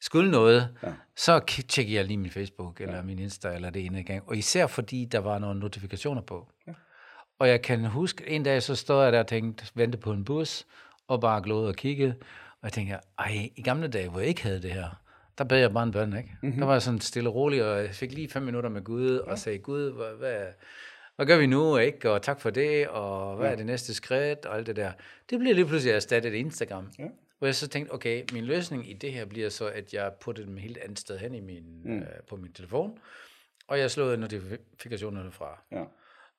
skulle 0.00 0.30
noget, 0.30 0.68
ja. 0.82 0.92
så 1.16 1.40
tjekker 1.68 1.94
jeg 1.94 2.04
lige 2.04 2.18
min 2.18 2.30
Facebook, 2.30 2.80
eller 2.80 2.96
ja. 2.96 3.02
min 3.02 3.18
Insta, 3.18 3.54
eller 3.54 3.70
det 3.70 3.84
ene 3.84 4.02
gang. 4.02 4.22
Og 4.26 4.36
især 4.36 4.66
fordi 4.66 5.04
der 5.04 5.18
var 5.18 5.38
nogle 5.38 5.60
notifikationer 5.60 6.22
på. 6.22 6.48
Ja. 6.66 6.72
Og 7.38 7.48
jeg 7.48 7.62
kan 7.62 7.84
huske, 7.84 8.28
en 8.28 8.42
dag 8.42 8.62
så 8.62 8.74
stod 8.74 9.02
jeg 9.02 9.12
der 9.12 9.18
og 9.18 9.26
tænkte, 9.26 9.66
vente 9.74 9.98
på 9.98 10.12
en 10.12 10.24
bus, 10.24 10.66
og 11.08 11.20
bare 11.20 11.42
glåede 11.42 11.68
og 11.68 11.74
kiggede. 11.74 12.14
Og 12.50 12.58
jeg 12.62 12.72
tænkte, 12.72 12.96
ej, 13.18 13.50
i 13.56 13.62
gamle 13.62 13.88
dage, 13.88 14.08
hvor 14.08 14.20
jeg 14.20 14.28
ikke 14.28 14.42
havde 14.42 14.62
det 14.62 14.72
her, 14.72 15.00
der 15.38 15.44
bad 15.44 15.58
jeg 15.58 15.72
bare 15.72 15.82
en 15.82 15.92
bøn, 15.92 16.16
ikke? 16.16 16.36
Mm-hmm. 16.42 16.58
Der 16.58 16.66
var 16.66 16.72
jeg 16.72 16.82
sådan 16.82 17.00
stille 17.00 17.28
og 17.28 17.34
rolig, 17.34 17.64
og 17.64 17.78
jeg 17.78 17.90
fik 17.90 18.12
lige 18.12 18.28
fem 18.28 18.42
minutter 18.42 18.70
med 18.70 18.84
Gud, 18.84 19.22
ja. 19.26 19.30
og 19.30 19.38
sagde, 19.38 19.58
Gud, 19.58 19.92
hvad, 19.92 20.16
hvad, 20.18 20.46
hvad 21.16 21.26
gør 21.26 21.38
vi 21.38 21.46
nu, 21.46 21.76
ikke? 21.76 22.10
Og 22.10 22.22
tak 22.22 22.40
for 22.40 22.50
det, 22.50 22.88
og 22.88 23.36
hvad 23.36 23.46
ja. 23.46 23.52
er 23.52 23.56
det 23.56 23.66
næste 23.66 23.94
skridt, 23.94 24.46
og 24.46 24.56
alt 24.56 24.66
det 24.66 24.76
der. 24.76 24.92
Det 25.30 25.38
bliver 25.38 25.54
lige 25.54 25.66
pludselig 25.66 25.92
erstattet 25.92 26.32
Instagram. 26.32 26.92
Ja. 26.98 27.04
Hvor 27.38 27.46
jeg 27.46 27.54
så 27.54 27.68
tænkte, 27.68 27.92
okay, 27.92 28.24
min 28.32 28.44
løsning 28.44 28.90
i 28.90 28.92
det 28.92 29.12
her 29.12 29.24
bliver 29.24 29.48
så, 29.48 29.68
at 29.68 29.94
jeg 29.94 30.12
putter 30.20 30.44
dem 30.44 30.56
helt 30.56 30.78
andet 30.78 30.98
sted 30.98 31.18
hen 31.18 31.34
i 31.34 31.40
min, 31.40 31.82
mm. 31.84 31.98
øh, 31.98 32.06
på 32.28 32.36
min 32.36 32.52
telefon, 32.52 32.98
og 33.66 33.78
jeg 33.78 33.90
slår 33.90 34.16
notifikationerne 34.16 35.32
fra. 35.32 35.62
ja. 35.72 35.84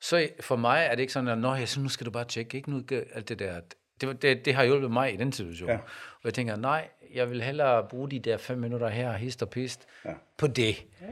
Så 0.02 0.30
for 0.40 0.56
mig 0.56 0.86
er 0.86 0.96
det 0.96 1.00
ikke 1.00 1.14
sådan, 1.14 1.28
at 1.28 1.38
Nå, 1.38 1.54
ja, 1.54 1.66
så 1.66 1.82
nu 1.82 1.90
skal 1.90 2.06
du 2.06 2.12
bare 2.12 2.26
tjekke, 2.26 2.58
ikke 2.58 2.70
nu 2.70 2.84
alt 3.14 3.30
det 3.30 3.40
der. 3.40 3.62
Det, 4.02 4.22
det, 4.22 4.46
det 4.46 4.54
har 4.56 4.64
hjulpet 4.64 4.92
mig 4.92 5.14
i 5.14 5.18
den 5.18 5.32
situation. 5.32 5.70
Ja. 5.70 5.76
Og 5.76 6.26
jeg 6.26 6.34
tænker, 6.34 6.56
nej, 6.56 6.88
jeg 7.14 7.30
vil 7.30 7.42
hellere 7.42 7.84
bruge 7.90 8.12
de 8.12 8.20
der 8.20 8.38
fem 8.38 8.58
minutter 8.58 8.90
her, 8.90 9.14
hist 9.14 9.42
og 9.42 9.50
pist, 9.50 9.86
ja. 10.06 10.10
på 10.38 10.48
det. 10.48 10.84
Ja. 11.02 11.06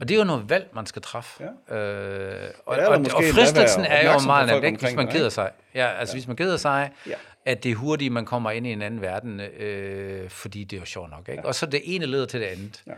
Og 0.00 0.08
det 0.08 0.14
er 0.14 0.18
jo 0.18 0.24
noget 0.24 0.50
valg, 0.50 0.68
man 0.74 0.86
skal 0.86 1.02
træffe. 1.02 1.44
Ja. 1.70 1.76
Øh, 1.76 2.50
og, 2.66 2.76
Ja, 2.76 2.86
og, 2.88 2.94
og 3.14 3.22
fristelsen 3.34 3.84
er 3.84 4.12
jo 4.12 4.18
meget 4.26 4.62
nemt, 4.62 4.80
hvis 4.80 4.94
man 4.94 5.06
keder 5.08 5.28
sig. 5.28 5.50
Ja, 5.74 5.86
altså 5.98 6.14
ja. 6.14 6.16
hvis 6.16 6.26
man 6.26 6.36
keder 6.36 6.56
sig, 6.56 6.90
Ja. 7.06 7.14
at 7.44 7.64
det 7.64 7.70
er 7.70 7.74
hurtigt, 7.74 8.12
man 8.12 8.24
kommer 8.24 8.50
ind 8.50 8.66
i 8.66 8.72
en 8.72 8.82
anden 8.82 9.00
verden, 9.02 9.40
øh, 9.40 10.30
fordi 10.30 10.64
det 10.64 10.76
er 10.76 10.80
jo 10.80 10.86
sjovt 10.86 11.10
nok. 11.10 11.28
Ikke? 11.28 11.40
Ja. 11.42 11.48
Og 11.48 11.54
så 11.54 11.66
det 11.66 11.80
ene 11.84 12.06
leder 12.06 12.26
til 12.26 12.40
det 12.40 12.46
andet. 12.46 12.82
Ja. 12.86 12.92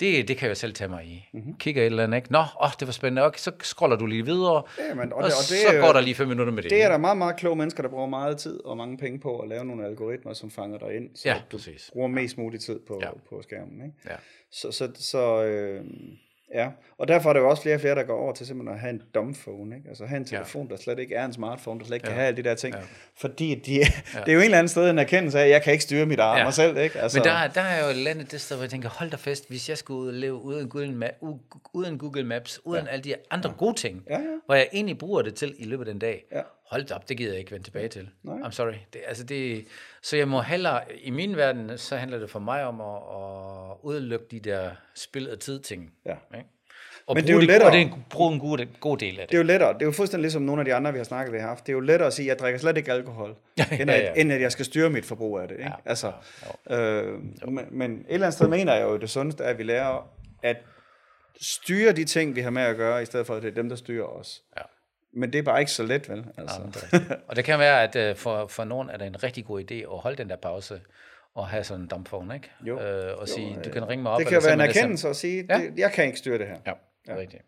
Det, 0.00 0.28
det 0.28 0.36
kan 0.36 0.48
jeg 0.48 0.56
selv 0.56 0.74
tage 0.74 0.88
mig 0.88 1.04
i. 1.04 1.28
Mm-hmm. 1.32 1.56
Kigger 1.58 1.82
et 1.82 1.86
eller 1.86 2.04
andet, 2.04 2.16
ikke? 2.16 2.32
Nå, 2.32 2.38
åh, 2.62 2.68
det 2.80 2.88
var 2.88 2.92
spændende. 2.92 3.22
Okay, 3.26 3.38
så 3.38 3.52
scroller 3.62 3.96
du 3.96 4.06
lige 4.06 4.24
videre, 4.24 4.62
Jamen, 4.88 5.12
og 5.12 5.18
og, 5.18 5.24
det- 5.24 5.32
og, 5.32 5.38
det 5.48 5.58
så 5.72 5.78
går 5.80 5.92
der 5.92 6.00
lige 6.00 6.14
fem 6.14 6.28
minutter 6.28 6.52
med 6.52 6.62
det. 6.62 6.70
Det 6.70 6.82
er 6.82 6.88
der 6.88 6.98
meget, 6.98 7.16
meget 7.18 7.36
kloge 7.36 7.56
mennesker, 7.56 7.82
der 7.82 7.90
bruger 7.90 8.06
meget 8.06 8.38
tid 8.38 8.64
og 8.64 8.76
mange 8.76 8.98
penge 8.98 9.20
på 9.20 9.38
at 9.38 9.48
lave 9.48 9.64
nogle 9.64 9.86
algoritmer, 9.86 10.32
som 10.32 10.50
fanger 10.50 10.78
dig 10.78 10.96
ind, 10.96 11.16
så 11.16 11.28
Ja, 11.28 11.34
du 11.52 11.56
præcis. 11.56 11.90
bruger 11.92 12.08
mest 12.08 12.38
mulig 12.38 12.60
tid 12.60 12.80
på, 12.86 12.98
ja. 13.02 13.08
på 13.28 13.42
skærmen. 13.42 13.84
Ikke? 13.84 13.96
Ja. 14.10 14.16
Så, 14.52 14.72
så, 14.72 14.90
så 14.94 15.44
øh, 15.44 15.84
ja, 16.54 16.68
og 16.98 17.08
derfor 17.08 17.28
er 17.28 17.32
der 17.32 17.40
jo 17.40 17.48
også 17.50 17.62
flere 17.62 17.74
og 17.74 17.80
flere, 17.80 17.94
der 17.94 18.02
går 18.02 18.18
over 18.20 18.32
til 18.32 18.46
simpelthen 18.46 18.74
at 18.74 18.80
have 18.80 18.90
en 18.90 19.02
dumbphone, 19.14 19.76
ikke? 19.76 19.88
altså 19.88 20.06
have 20.06 20.16
en 20.16 20.24
telefon, 20.24 20.68
der 20.70 20.76
slet 20.76 20.98
ikke 20.98 21.14
er 21.14 21.24
en 21.24 21.32
smartphone, 21.32 21.80
der 21.80 21.86
slet 21.86 21.94
ikke 21.96 22.06
ja. 22.06 22.10
kan 22.10 22.16
have 22.18 22.26
alle 22.26 22.36
de 22.42 22.48
der 22.48 22.54
ting, 22.54 22.74
ja. 22.74 22.80
fordi 23.16 23.54
de, 23.54 23.72
ja. 23.74 23.84
det 24.20 24.28
er 24.28 24.32
jo 24.32 24.38
en 24.38 24.44
eller 24.44 24.58
anden 24.58 24.68
sted 24.68 24.90
en 24.90 24.98
erkendelse 24.98 25.38
af, 25.38 25.44
at 25.44 25.50
jeg 25.50 25.62
kan 25.62 25.72
ikke 25.72 25.82
styre 25.84 26.06
mit 26.06 26.20
arm 26.20 26.36
Ja. 26.38 26.44
ja. 26.44 26.50
selv. 26.50 26.76
Ikke? 26.78 27.00
Altså, 27.00 27.18
Men 27.18 27.24
der, 27.24 27.46
der 27.48 27.60
er 27.60 27.86
jo 27.86 27.92
landet 28.04 28.30
det 28.32 28.40
sted, 28.40 28.56
hvor 28.56 28.62
jeg 28.64 28.70
tænker, 28.70 28.88
hold 28.88 29.10
da 29.10 29.16
fest, 29.16 29.48
hvis 29.48 29.68
jeg 29.68 29.78
skulle 29.78 30.18
leve 30.20 30.34
uden 30.34 30.68
Google, 30.68 31.06
Ma- 31.06 31.24
u- 31.28 31.70
uden 31.72 31.98
Google 31.98 32.24
Maps, 32.24 32.60
uden 32.64 32.84
ja. 32.84 32.90
alle 32.92 33.04
de 33.04 33.14
andre 33.30 33.50
ja. 33.50 33.56
gode 33.56 33.74
ting, 33.74 34.02
Ja, 34.10 34.18
ja. 34.18 34.24
hvor 34.46 34.54
jeg 34.54 34.68
egentlig 34.72 34.98
bruger 34.98 35.22
det 35.22 35.34
til 35.34 35.54
i 35.58 35.64
løbet 35.64 35.86
af 35.88 35.92
den 35.92 35.98
dag, 35.98 36.24
Ja. 36.32 36.40
Hold 36.70 36.84
da 36.84 36.94
op, 36.94 37.08
det 37.08 37.16
gider 37.16 37.30
jeg 37.30 37.38
ikke 37.38 37.52
vende 37.52 37.66
tilbage 37.66 37.88
til. 37.88 38.08
Nej. 38.22 38.48
I'm 38.48 38.50
sorry. 38.50 38.74
Det, 38.92 39.00
altså 39.06 39.24
det, 39.24 39.66
så 40.02 40.16
jeg 40.16 40.28
må 40.28 40.42
hellere, 40.42 40.80
i 41.02 41.10
min 41.10 41.36
verden, 41.36 41.78
så 41.78 41.96
handler 41.96 42.18
det 42.18 42.30
for 42.30 42.38
mig 42.38 42.64
om 42.64 42.80
at, 42.80 42.96
at 42.96 43.76
udelukke 43.82 44.26
de 44.30 44.40
der 44.40 44.70
spil 44.94 45.30
og 45.30 45.40
tid 45.40 45.60
ting. 45.60 45.92
Ja. 46.06 46.14
Ikke? 46.34 46.48
Og 47.06 47.14
Men 47.14 47.24
det 47.24 47.30
er 47.30 47.34
jo 47.34 47.66
Og 47.66 47.72
det 47.72 47.80
er 47.80 47.84
en, 47.84 48.04
bruge 48.10 48.34
en 48.34 48.40
god, 48.40 48.80
god 48.80 48.98
del 48.98 49.20
af 49.20 49.26
det. 49.26 49.28
Det 49.28 49.34
er 49.34 49.38
jo 49.38 49.46
lettere. 49.46 49.74
Det 49.74 49.82
er 49.82 49.86
jo 49.86 49.92
fuldstændig 49.92 50.22
ligesom 50.22 50.42
nogle 50.42 50.60
af 50.60 50.64
de 50.64 50.74
andre, 50.74 50.92
vi 50.92 50.98
har 50.98 51.04
snakket, 51.04 51.32
vi 51.32 51.38
har 51.38 51.48
haft. 51.48 51.66
Det 51.66 51.72
er 51.72 51.74
jo 51.74 51.80
lettere 51.80 52.06
at 52.06 52.12
sige, 52.12 52.26
at 52.26 52.28
jeg 52.28 52.38
drikker 52.38 52.60
slet 52.60 52.76
ikke 52.76 52.92
alkohol, 52.92 53.36
Ja, 53.58 53.66
end, 53.70 53.90
ja, 53.90 53.96
at, 53.96 54.02
ja. 54.02 54.12
end 54.20 54.32
at 54.32 54.40
jeg 54.40 54.52
skal 54.52 54.64
styre 54.64 54.90
mit 54.90 55.04
forbrug 55.04 55.38
af 55.38 55.48
det. 55.48 55.54
Ikke? 55.54 55.70
Ja, 55.70 55.90
altså, 55.90 56.12
Øh, 56.70 57.12
men, 57.48 57.66
men 57.70 57.92
et 57.92 58.04
eller 58.08 58.26
andet 58.26 58.34
sted 58.34 58.48
mener 58.48 58.74
jeg 58.74 58.82
jo, 58.82 58.96
det 58.96 59.10
sundeste 59.10 59.44
er, 59.44 59.48
at 59.48 59.58
vi 59.58 59.62
lærer 59.62 60.10
at 60.42 60.56
styre 61.40 61.92
de 61.92 62.04
ting, 62.04 62.36
vi 62.36 62.40
har 62.40 62.50
med 62.50 62.62
at 62.62 62.76
gøre, 62.76 63.02
i 63.02 63.06
stedet 63.06 63.26
for 63.26 63.34
at 63.34 63.42
det 63.42 63.50
er 63.50 63.54
dem, 63.54 63.68
der 63.68 63.76
styrer 63.76 64.04
os. 64.04 64.42
Ja. 64.56 64.62
Men 65.16 65.32
det 65.32 65.38
er 65.38 65.42
bare 65.42 65.60
ikke 65.60 65.72
så 65.72 65.82
let, 65.82 66.08
vel? 66.10 66.24
Altså. 66.38 66.60
Ja, 66.92 66.98
det 66.98 67.16
og 67.28 67.36
det 67.36 67.44
kan 67.44 67.58
være, 67.58 67.82
at 67.96 68.10
uh, 68.10 68.16
for, 68.16 68.46
for 68.46 68.64
nogen 68.64 68.90
er 68.90 68.96
det 68.96 69.06
en 69.06 69.22
rigtig 69.22 69.44
god 69.44 69.60
idé 69.70 69.74
at 69.74 69.98
holde 69.98 70.16
den 70.16 70.28
der 70.28 70.36
pause, 70.36 70.80
og 71.34 71.48
have 71.48 71.64
sådan 71.64 71.82
en 71.82 71.88
dampphone, 71.88 72.34
ikke? 72.34 72.50
Jo. 72.66 72.80
Øh, 72.80 73.18
og 73.18 73.28
sige, 73.28 73.48
Jo, 73.48 73.54
du 73.62 73.68
øh, 73.68 73.72
kan 73.72 73.88
ringe 73.88 74.02
mig 74.02 74.12
op. 74.12 74.18
det 74.18 74.26
kan 74.26 74.42
være 74.44 74.54
en 74.54 74.60
erkendelse 74.60 75.08
at 75.08 75.16
sige, 75.16 75.46
Ja. 75.50 75.58
det, 75.58 75.78
jeg 75.78 75.92
kan 75.92 76.04
ikke 76.04 76.18
styre 76.18 76.38
det 76.38 76.46
her. 76.46 76.56
Ja, 76.66 76.72
er 77.12 77.18
rigtigt. 77.18 77.42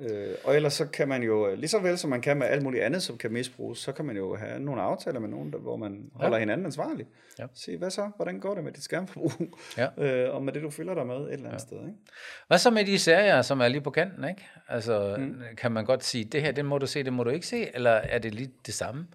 Ja. 0.00 0.04
Øh, 0.04 0.34
og 0.44 0.56
ellers 0.56 0.72
så 0.72 0.86
kan 0.86 1.08
man 1.08 1.22
jo, 1.22 1.48
øh, 1.48 1.58
lige 1.58 1.68
så 1.68 1.78
vel 1.78 1.98
som 1.98 2.10
man 2.10 2.20
kan 2.20 2.36
med 2.36 2.46
alt 2.46 2.62
muligt 2.62 2.84
andet, 2.84 3.02
som 3.02 3.18
kan 3.18 3.32
misbruges, 3.32 3.78
så 3.78 3.92
kan 3.92 4.04
man 4.04 4.16
jo 4.16 4.36
have 4.36 4.60
nogle 4.60 4.82
aftaler 4.82 5.20
med 5.20 5.28
nogen, 5.28 5.52
der, 5.52 5.58
hvor 5.58 5.76
man 5.76 6.10
holder 6.14 6.38
hinanden 6.38 6.66
ansvarlig. 6.66 7.06
Ja. 7.38 7.46
Sige, 7.54 7.78
hvad 7.78 7.90
så? 7.90 8.10
Hvordan 8.16 8.40
går 8.40 8.54
det 8.54 8.64
med 8.64 8.72
dit 8.72 8.82
skærmforbrug? 8.82 9.58
Ja. 9.76 9.88
øh, 10.26 10.34
og 10.34 10.42
med 10.42 10.52
det, 10.52 10.62
du 10.62 10.70
fylder 10.70 10.94
dig 10.94 11.06
med 11.06 11.16
et 11.16 11.32
eller 11.32 11.48
andet 11.48 11.60
sted. 11.60 11.76
Ikke? 11.76 11.98
Hvad 12.46 12.58
så 12.58 12.70
med 12.70 12.84
de 12.84 12.98
serier, 12.98 13.42
som 13.42 13.60
er 13.60 13.68
lige 13.68 13.80
på 13.80 13.90
kanten, 13.90 14.28
ikke? 14.28 14.46
Altså, 14.68 15.16
mm. 15.18 15.42
kan 15.56 15.72
man 15.72 15.84
godt 15.84 16.04
sige, 16.04 16.24
det 16.24 16.42
her, 16.42 16.52
det 16.52 16.64
må 16.64 16.78
du 16.78 16.86
se, 16.86 17.04
det 17.04 17.12
må 17.12 17.24
du 17.24 17.30
ikke 17.30 17.46
se, 17.46 17.74
eller 17.74 17.90
er 17.90 18.18
det 18.18 18.34
lidt 18.34 18.66
det 18.66 18.74
samme, 18.74 19.06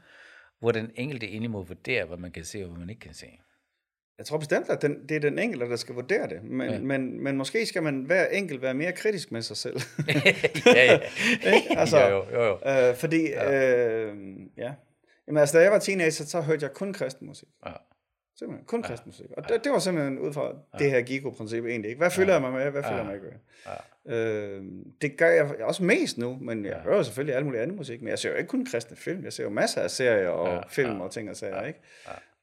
hvor 0.59 0.71
den 0.71 0.91
enkelte 0.95 1.27
egentlig 1.27 1.51
må 1.51 1.63
vurdere, 1.63 2.05
hvad 2.05 2.17
man 2.17 2.31
kan 2.31 2.43
se, 2.43 2.63
og 2.63 2.69
hvad 2.69 2.79
man 2.79 2.89
ikke 2.89 3.01
kan 3.01 3.13
se? 3.13 3.27
Jeg 4.19 4.25
tror 4.25 4.38
bestemt, 4.38 4.69
at 4.69 4.81
den, 4.81 5.09
det 5.09 5.15
er 5.15 5.19
den 5.19 5.39
enkelte, 5.39 5.69
der 5.69 5.75
skal 5.75 5.95
vurdere 5.95 6.27
det. 6.27 6.43
Men, 6.43 6.67
Ja. 6.67 6.73
ja. 6.73 6.79
men, 6.81 7.23
men 7.23 7.38
måske 7.38 7.65
skal 7.65 7.83
man 7.83 8.03
hver 8.03 8.25
enkelt 8.27 8.61
være 8.61 8.73
mere 8.73 8.91
kritisk 8.91 9.31
med 9.31 9.41
sig 9.41 9.57
selv. 9.57 9.77
ja, 10.65 10.85
ja. 10.85 10.99
Altså, 11.81 11.99
jo, 11.99 12.25
jo, 12.33 12.43
jo. 12.43 12.57
jo. 12.65 12.89
Øh, 12.89 12.95
fordi, 12.95 13.29
ja. 13.29 13.51
Øh, 14.05 14.15
ja. 14.57 14.73
Jamen, 15.27 15.39
altså, 15.39 15.57
da 15.57 15.63
jeg 15.63 15.71
var 15.71 15.79
teenager, 15.79 16.09
så 16.25 16.41
hørte 16.41 16.63
jeg 16.65 16.73
kun 16.73 16.93
kristen 16.93 17.27
musik. 17.27 17.47
Ja. 17.65 17.71
Simpelthen. 18.39 18.65
Kun 18.65 18.83
kristen 18.83 19.09
musik. 19.09 19.25
Og 19.38 19.49
det, 19.49 19.63
det 19.63 19.71
var 19.71 19.79
simpelthen 19.79 20.19
ud 20.19 20.33
fra 20.33 20.51
det 20.79 20.91
her 20.91 21.01
Gigo-princip 21.01 21.65
egentlig. 21.65 21.89
Ikke? 21.89 21.99
Hvad 21.99 22.11
følger 22.11 22.33
jeg 22.33 22.41
mig 22.41 22.51
med? 22.51 22.71
Hvad 22.71 22.83
følger 22.83 22.97
jeg 22.97 23.05
mig 23.05 23.15
ikke 23.15 23.25
med? 24.05 24.17
Øh, 24.17 24.63
det 25.01 25.17
gør 25.17 25.29
jeg 25.29 25.55
også 25.63 25.83
mest 25.83 26.17
nu, 26.17 26.38
men 26.41 26.65
jeg 26.65 26.75
hører 26.83 27.03
selvfølgelig 27.03 27.35
alt 27.35 27.45
muligt 27.45 27.63
andet 27.63 27.77
musik. 27.77 28.01
Men 28.01 28.07
jeg 28.09 28.19
ser 28.19 28.29
jo 28.29 28.35
ikke 28.35 28.47
kun 28.47 28.65
kristne 28.65 28.97
film. 28.97 29.23
Jeg 29.23 29.33
ser 29.33 29.43
jo 29.43 29.49
masser 29.49 29.81
af 29.81 29.91
serier 29.91 30.29
og 30.29 30.47
Ja, 30.55 30.61
film 30.69 31.01
og 31.01 31.11
ting 31.11 31.29
og 31.29 31.35
sager, 31.35 31.65
ikke? 31.65 31.79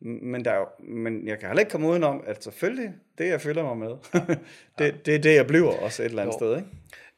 Men, 0.01 0.45
der 0.45 0.51
er 0.51 0.57
jo, 0.59 0.67
men 0.79 1.29
jeg 1.29 1.39
kan 1.39 1.49
heller 1.49 1.61
ikke 1.61 1.71
komme 1.71 1.89
udenom, 1.89 2.25
at 2.27 2.45
selvfølgelig, 2.45 2.93
det 3.19 3.29
jeg 3.29 3.41
følger 3.41 3.63
mig 3.63 3.77
med, 3.77 3.91
det, 4.79 5.07
det 5.07 5.15
er 5.15 5.19
det, 5.19 5.35
jeg 5.35 5.47
bliver 5.47 5.73
også 5.73 6.03
et 6.03 6.07
eller 6.07 6.23
andet 6.23 6.35
Jo. 6.35 6.39
sted, 6.39 6.57
ikke? 6.57 6.69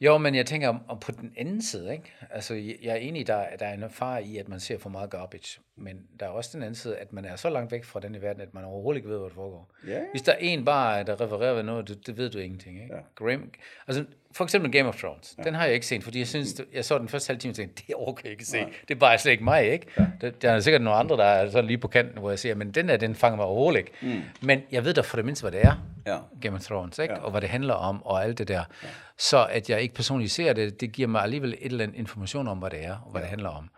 Jo, 0.01 0.19
men 0.19 0.35
jeg 0.35 0.47
tænker 0.47 0.69
om, 0.69 0.99
på 1.01 1.13
den 1.13 1.33
anden 1.37 1.63
side, 1.63 1.93
ikke? 1.93 2.15
Altså, 2.31 2.55
jeg 2.55 2.93
er 2.93 2.95
enig, 2.95 3.27
der, 3.27 3.45
der 3.59 3.67
er 3.67 3.75
en 3.75 3.91
far 3.91 4.19
i, 4.19 4.37
at 4.37 4.49
man 4.49 4.61
ser 4.61 4.79
for 4.79 4.91
meget 4.91 5.11
garbage, 5.11 5.61
men 5.77 5.97
der 6.21 6.27
er 6.27 6.31
også 6.31 6.51
den 6.53 6.63
anden 6.63 6.75
side, 6.75 6.97
at 6.97 7.13
man 7.13 7.25
er 7.25 7.37
så 7.37 7.51
langt 7.51 7.73
væk 7.73 7.85
fra 7.85 8.01
den 8.01 8.15
i 8.15 8.23
verden, 8.23 8.43
at 8.43 8.55
man 8.55 8.65
overhovedet 8.65 8.99
ikke 8.99 9.09
ved, 9.09 9.19
hvad 9.19 9.29
der 9.29 9.35
foregår. 9.35 9.71
Ja. 9.87 10.01
Hvis 10.11 10.23
der 10.23 10.33
er 10.33 10.37
en 10.41 10.65
bare, 10.65 11.05
der 11.05 11.21
refererer 11.21 11.55
ved 11.55 11.63
noget, 11.63 11.89
det, 11.89 12.07
det 12.07 12.17
ved 12.17 12.31
du 12.31 12.39
ingenting, 12.39 12.83
ikke? 12.83 12.95
Ja. 12.95 13.01
Grim, 13.15 13.53
altså, 13.87 14.05
for 14.39 14.45
eksempel 14.45 14.73
Game 14.73 14.89
of 14.89 14.97
Thrones, 14.97 15.35
ja. 15.39 15.43
den 15.43 15.55
har 15.55 15.65
jeg 15.65 15.75
ikke 15.75 15.87
set, 15.87 16.05
fordi 16.05 16.19
jeg 16.19 16.29
synes, 16.29 16.61
jeg 16.73 16.85
så 16.85 16.99
den 16.99 17.09
første 17.09 17.31
halve 17.31 17.41
time 17.41 17.53
og 17.53 17.57
tænkte, 17.57 17.83
det 17.87 17.95
orker 17.95 18.21
jeg 18.25 18.33
ikke 18.33 18.45
se. 18.45 18.59
Det 18.89 18.95
er 18.95 18.99
bare 18.99 19.19
slet 19.19 19.33
ikke 19.33 19.45
mig, 19.45 19.73
ikke? 19.73 19.87
Ja. 19.99 20.07
Der, 20.21 20.31
der 20.31 20.51
er 20.51 20.61
sikkert 20.61 20.83
nogle 20.83 20.99
andre, 20.99 21.17
der 21.17 21.25
er 21.25 21.51
sådan 21.51 21.67
lige 21.67 21.79
på 21.79 21.89
kanten, 21.89 22.19
hvor 22.19 22.31
jeg 22.31 22.39
siger, 22.39 22.55
men 22.55 22.71
den 22.71 22.89
der, 22.89 22.97
den 22.97 23.15
fanger 23.15 23.37
mig 23.37 23.47
overhovedet 23.47 23.79
ikke. 23.79 23.93
Mm. 24.03 24.23
Men 24.41 24.63
jeg 24.73 24.85
ved 24.85 24.95
da 24.95 25.01
for 25.01 25.17
det 25.17 25.25
mindste, 25.25 25.43
hvad 25.43 25.53
det 25.53 25.65
er. 25.65 25.75
Ja. 26.07 26.19
Game 26.41 26.57
of 26.57 26.63
Thrones, 26.63 26.99
ikke? 26.99 27.15
Ja. 27.15 27.21
og 27.21 27.31
hvad 27.31 27.41
det 27.41 27.49
handler 27.49 27.75
om, 27.75 28.07
og 28.07 28.25
alt 28.25 28.39
det 28.39 28.49
der. 28.49 28.65
Ja. 28.83 28.89
Så 29.19 29.47
at 29.51 29.71
jeg 29.71 29.81
ikke 29.81 29.95
personligt 29.95 30.33
ser 30.33 30.53
det, 30.53 30.81
det 30.81 30.93
giver 30.93 31.09
mig 31.09 31.23
alligevel 31.23 31.55
et 31.61 31.73
eller 31.73 31.85
andet 31.85 31.97
information 31.97 32.49
om, 32.49 32.59
hvad 32.59 32.71
det 32.71 32.85
er, 32.85 32.97
og 33.05 33.11
hvad 33.11 33.21
ja. 33.21 33.23
det 33.23 33.31
handler 33.31 33.49
om. 33.49 33.71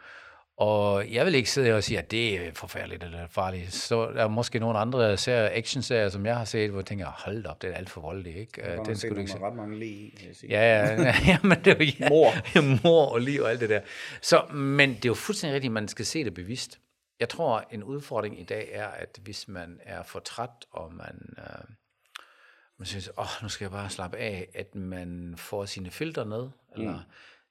Og 0.61 1.13
jeg 1.13 1.27
vil 1.27 1.35
ikke 1.35 1.51
sidde 1.51 1.73
og 1.73 1.85
sige, 1.85 1.99
at 1.99 2.11
det 2.11 2.47
er 2.47 2.53
forfærdeligt 2.55 3.05
eller 3.05 3.27
farligt. 3.29 3.73
Så 3.73 4.11
der 4.11 4.25
er 4.25 4.29
måske 4.29 4.59
nogle 4.59 4.79
andre 4.79 5.17
serier, 5.17 5.49
action-serier, 5.53 6.09
som 6.09 6.27
jeg 6.27 6.37
har 6.37 6.45
set, 6.45 6.71
hvor 6.71 6.79
jeg 6.79 6.87
tænker, 6.87 7.07
hold 7.07 7.47
op, 7.47 7.63
det 7.63 7.71
er 7.71 7.75
alt 7.75 7.91
for 7.91 8.01
voldeligt. 8.01 8.37
Ikke? 8.37 8.63
Har 8.63 8.83
Den 8.83 8.97
skulle 8.97 9.15
du 9.15 9.21
ikke 9.21 9.33
se. 9.33 9.39
ret 9.39 9.57
mange 9.57 9.79
lige 9.79 9.95
i, 9.95 10.29
sige. 10.33 10.51
Ja, 10.51 10.63
ja, 10.63 11.15
ja, 11.27 11.39
men 11.43 11.59
det 11.65 11.67
er 11.67 11.85
jo 11.85 11.93
ja, 12.01 12.09
Mor. 12.09 12.83
mor 12.83 13.07
og 13.07 13.21
liv 13.21 13.41
og 13.41 13.51
alt 13.51 13.61
det 13.61 13.69
der. 13.69 13.81
Så, 14.23 14.45
men 14.53 14.89
det 14.95 15.05
er 15.05 15.09
jo 15.09 15.15
fuldstændig 15.15 15.55
rigtigt, 15.55 15.71
at 15.71 15.75
man 15.75 15.89
skal 15.89 16.07
se 16.07 16.25
det 16.25 16.35
bevidst. 16.35 16.81
Jeg 17.21 17.29
tror, 17.29 17.65
en 17.71 17.83
udfordring 17.83 18.41
i 18.41 18.45
dag 18.45 18.69
er, 18.73 18.87
at 18.87 19.19
hvis 19.23 19.49
man 19.49 19.81
er 19.83 20.03
for 20.03 20.19
træt, 20.19 20.67
og 20.71 20.95
man, 20.95 21.35
øh, 21.39 21.65
man 22.79 22.87
synes, 22.87 23.09
åh, 23.09 23.19
oh, 23.19 23.43
nu 23.43 23.49
skal 23.49 23.65
jeg 23.65 23.73
bare 23.73 23.91
slappe 23.91 24.17
af, 24.17 24.49
at 24.55 24.75
man 24.75 25.35
får 25.37 25.65
sine 25.65 25.91
filter 25.91 26.25
ned, 26.25 26.49
eller 26.77 26.99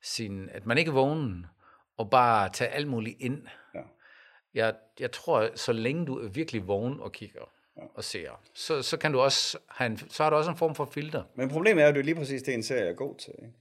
sin, 0.01 0.49
at 0.49 0.65
man 0.65 0.77
ikke 0.77 0.89
er 0.89 0.93
vågen, 0.93 1.45
og 1.99 2.09
bare 2.09 2.49
tager 2.49 2.71
alt 2.71 2.87
muligt 2.87 3.17
ind. 3.19 3.41
Ja. 3.75 3.79
Jeg, 4.53 4.75
jeg 4.99 5.11
tror, 5.11 5.49
så 5.55 5.73
længe 5.73 6.05
du 6.05 6.19
er 6.19 6.29
virkelig 6.29 6.67
vågen 6.67 6.99
og 6.99 7.11
kigger 7.11 7.41
og 7.95 8.03
ser, 8.03 8.41
så, 8.53 8.81
så, 8.81 8.97
kan 8.97 9.11
du 9.11 9.19
også 9.19 9.57
have 9.69 9.91
en, 9.91 9.97
så 9.97 10.23
har 10.23 10.29
du 10.29 10.35
også 10.35 10.51
en 10.51 10.57
form 10.57 10.75
for 10.75 10.85
filter. 10.85 11.23
Men 11.35 11.49
problemet 11.49 11.81
er 11.81 11.85
jo, 11.85 11.89
at 11.89 11.95
det 11.95 12.01
er 12.01 12.05
lige 12.05 12.15
præcis 12.15 12.43
det, 12.43 12.53
en 12.53 12.63
serie 12.63 12.89
er 12.89 12.93
god 12.93 13.15
til. 13.15 13.33
Ikke? 13.41 13.53